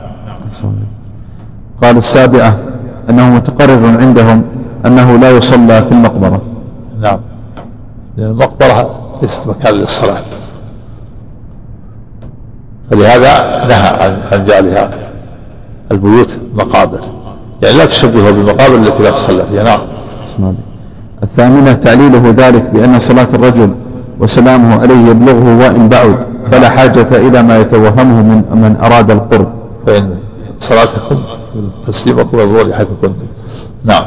[1.84, 2.56] قال السابعة
[3.10, 4.44] أنه متقرر عندهم
[4.86, 6.42] أنه لا يصلى في المقبرة.
[8.18, 8.90] لأن المقبرة
[9.22, 10.24] ليست مكان للصلاة.
[12.92, 14.90] فلهذا نهى عن جعلها
[15.92, 17.00] البيوت مقابر.
[17.64, 19.64] يعني لا تشبهها بالمقابر التي لا تصلى فيها.
[20.40, 20.56] نعم.
[21.24, 23.76] الثامنة تعليله ذلك بأن صلاة الرجل
[24.20, 29.54] وسلامه عليه يبلغه وإن بعد فلا حاجة إلى ما يتوهمه من من أراد القرب.
[29.88, 30.16] فإن
[30.60, 31.24] صلاتكم
[31.88, 33.26] تسليمكم يظهر حيث كنتم.
[33.86, 34.04] نعم.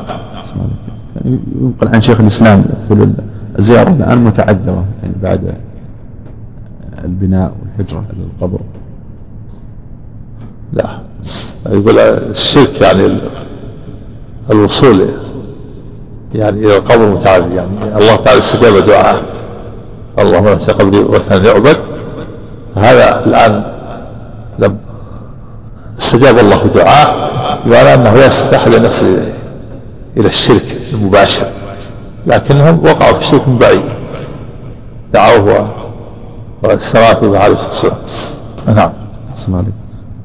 [1.24, 2.94] ينقل عن شيخ الإسلام في
[3.58, 5.54] الزيارة الآن متعذرة يعني بعد
[7.04, 8.60] البناء والهجرة إلى القبر.
[10.72, 10.98] لا
[11.66, 13.18] يقول الشرك يعني
[14.50, 15.06] الوصول
[16.34, 19.22] يعني إلى القبر متعدد يعني الله تعالى استجاب دعاء.
[20.18, 21.76] اللهم لا قبري وثنا يعبد.
[22.76, 23.64] هذا الآن
[24.58, 24.76] لم
[25.98, 27.30] استجاب الله دعاء
[27.66, 29.18] بمعنى أنه لا يستطيع أن يصل
[30.16, 31.63] إلى الشرك المباشر.
[32.26, 33.82] لكنهم وقعوا في من بعيد.
[35.12, 35.68] دعوه
[36.64, 37.18] عليه الصلاة
[37.70, 37.96] والسلام.
[38.76, 38.90] نعم.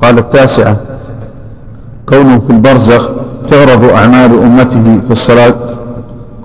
[0.01, 0.77] قال التاسعة
[2.09, 3.09] كونه في البرزخ
[3.49, 5.55] تعرض أعمال أمته في الصلاة.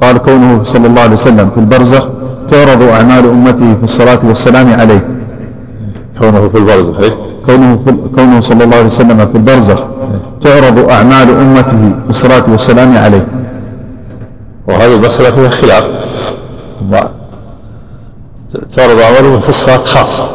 [0.03, 2.09] قال كونه صلى الله عليه وسلم في البرزخ
[2.51, 5.09] تعرض أعمال أمته في الصلاة والسلام عليه.
[6.19, 7.13] كونه في البرزخ إيه؟
[7.47, 9.85] كونه, في كونه صلى الله عليه وسلم في البرزخ
[10.43, 13.27] تعرض أعمال أمته في الصلاة والسلام عليه.
[14.69, 15.85] وهذه المسألة فيها خلاف.
[18.77, 20.29] تعرض أعمالهم في الصلاة خاصة.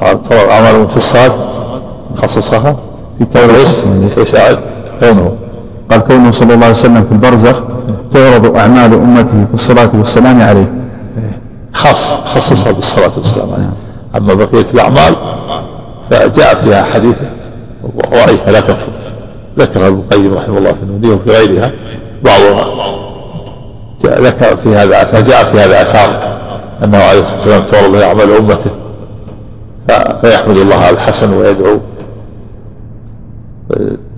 [0.00, 1.32] تعرض أعمالهم في الصلاة
[2.16, 2.76] خصصها
[3.18, 3.84] في توريخ
[4.18, 4.30] إيش
[5.00, 5.32] كونه
[5.90, 7.60] قال كونه صلى الله عليه وسلم في البرزخ
[8.14, 10.72] تعرض أعمال أمته في الصلاة والسلام عليه.
[11.72, 13.70] خاص خصصها بالصلاة والسلام عليه.
[14.16, 15.16] أما بقية الأعمال
[16.10, 17.16] فجاء فيها حديث
[18.10, 19.12] ضعيفة لا تثبت
[19.58, 21.72] ذكرها ابن القيم رحمه الله في النونية وفي غيرها
[22.24, 23.07] بعضها.
[24.04, 26.38] ذكر في هذا أثار جاء في هذا أثار
[26.84, 28.70] أنه عليه الصلاة والسلام تعرض له أعمال أمته
[30.20, 31.78] فيحمد الله على الحسن ويدعو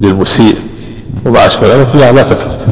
[0.01, 0.57] للمسيء.
[1.27, 2.67] وما أشبه ذلك لا لا تثبت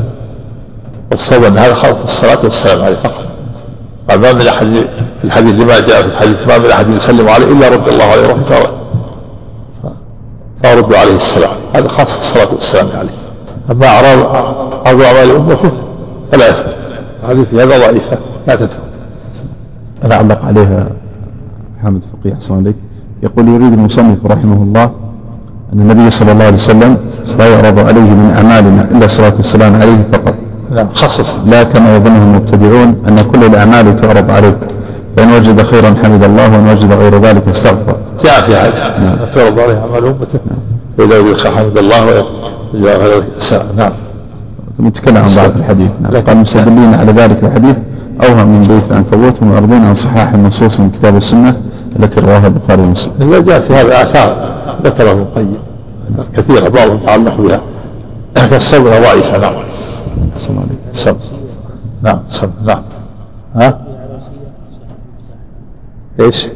[1.10, 3.24] والصواب أن هذا خوف الصلاة والسلام عليه فقط.
[4.10, 4.66] قال ما من أحد
[5.18, 8.26] في الحديث لما جاء في الحديث ما من أحد يسلم عليه إلا رد الله عليه
[8.26, 8.44] رحمة
[10.62, 11.56] فأرد عليه السلام.
[11.74, 13.10] هذا خاص في الصلاة والسلام عليه.
[13.70, 14.18] أما أعراض
[14.86, 15.72] أعراض أعمال أمته
[16.32, 16.76] فلا يثبت.
[17.22, 18.88] هذه هذا ضعيفة لا تثبت
[20.04, 20.88] أنا أعلق عليها
[21.82, 22.76] حامد فقيه أحسن عليك
[23.22, 24.90] يقول يريد المصنف رحمه الله
[25.72, 26.96] أن النبي صلى الله عليه وسلم
[27.38, 30.34] لا يعرض عليه من أعمالنا إلا الصلاة والسلام عليه فقط
[30.70, 34.56] لا خصص لا كما يظنه المبتدعون أن كل الأعمال تعرض عليه
[35.16, 39.30] فإن وجد خيرا حمد الله وإن وجد غير ذلك استغفر جاء في هذا نعم.
[39.34, 40.58] تعرض عليه أعمال أمته نعم.
[40.98, 42.24] فإذا وجد حمد الله وجد
[42.74, 43.24] غير
[43.76, 43.92] نعم
[44.78, 46.22] ثم نتكلم عن ضعف الحديث نعم.
[46.22, 47.76] قال مستدلين على ذلك الحديث
[48.22, 51.60] أوهم من بيت العنكبوت ومعرضين عن صحاح النصوص من كتاب السنة
[51.96, 53.12] التي رواها البخاري ومسلم.
[53.20, 54.54] إذا جاء في هذا آثار
[54.84, 55.56] ذكره ابن القيم
[56.36, 57.60] كثيرة بعضهم يتعلق بها
[58.34, 59.54] فالصبر ضعيفة نعم.
[60.92, 61.18] صبر
[62.02, 62.82] نعم صبر نعم
[63.54, 63.80] ها؟
[66.20, 66.46] إيش؟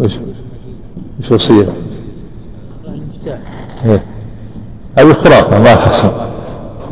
[0.00, 0.18] وش
[1.20, 1.83] وش وصية؟
[4.98, 6.10] هذه خرافة ما الحسن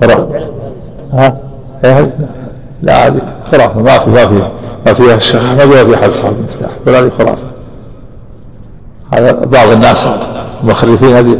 [0.01, 0.49] خرافة.
[1.13, 1.41] ها؟
[1.85, 2.15] إيه؟
[2.83, 3.21] لا هذه
[3.53, 4.49] خرافة ما في ما في
[4.87, 7.43] ما فيها الشيخ ما فيها في حد صاحب المفتاح ولا هذه خرافة.
[9.15, 10.09] هذا بعض الناس
[10.63, 11.39] المخرفين هذه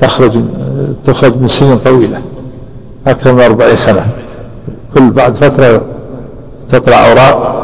[0.00, 0.40] تخرج
[1.04, 2.22] تخرج من سنين طويلة
[3.06, 4.06] أكثر من أربعين سنة.
[4.94, 5.82] كل بعد فترة
[6.70, 7.56] تطلع أوراق.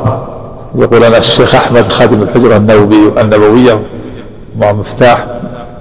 [0.75, 3.83] يقول أنا الشيخ أحمد خادم الحجرة النووية النبوية
[4.59, 5.27] مع مفتاح.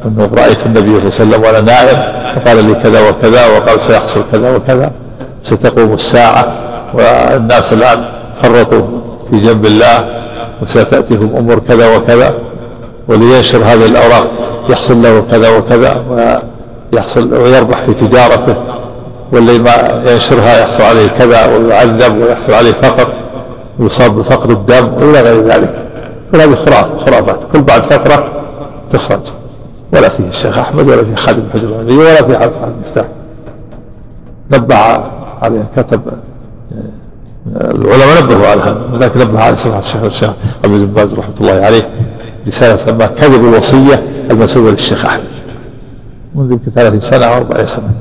[0.06, 1.98] أنه رأيت النبي صلى الله عليه وسلم وأنا نائم
[2.36, 4.92] فقال لي كذا وكذا وقال سيحصل كذا وكذا
[5.44, 6.46] ستقوم الساعة
[6.94, 8.06] والناس الآن
[8.44, 8.82] فرطوا
[9.30, 10.22] في جنب الله
[10.62, 12.34] وستأتيهم أمور كذا وكذا
[13.08, 14.28] ولينشر هذه الأوراق
[14.70, 16.04] يحصل له كذا وكذا
[16.94, 18.56] ويحصل ويربح في تجارته
[19.34, 23.14] واللي ما ينشرها يحصل عليه كذا ويعذب ويحصل عليه فقر
[23.80, 25.80] ويصاب بفقر الدم إلى غير ذلك.
[26.36, 27.44] هذه خرافات خرافات.
[27.54, 28.32] كل بعد فترة
[28.90, 29.22] تخرج.
[29.94, 33.06] ولا فيه الشيخ أحمد ولا فيه خادم حجر ولا فيه صاحب المفتاح.
[34.52, 34.76] نبه
[35.42, 36.02] عليه كتب
[37.56, 40.30] العلماء نبهوا على هذا ولذلك نبه على سماحة الشيخ الشيخ
[40.66, 41.90] عبد بن باز رحمة الله عليه
[42.48, 45.24] رسالة سماها كذب الوصية المنسوبة للشيخ أحمد
[46.36, 47.92] منذ يمكن 30 سنة أو 40 سنة.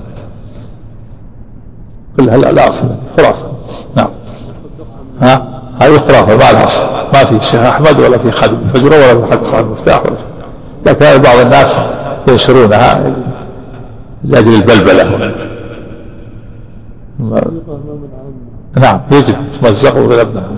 [2.17, 2.85] كلها لا أصل
[3.17, 3.47] خرافة
[3.97, 4.09] نعم.
[5.21, 6.83] ها؟ هذه خرافة ما لها أصل.
[7.15, 10.23] ما في الشيخ أحمد ولا في خادم الحجرة ولا في حد صاحب المفتاح ولا في
[10.87, 11.79] لكن بعض الناس
[12.29, 13.13] ينشرونها
[14.25, 15.33] لأجل البلبلة.
[18.81, 20.51] نعم يجب تمزقوا بالأبناء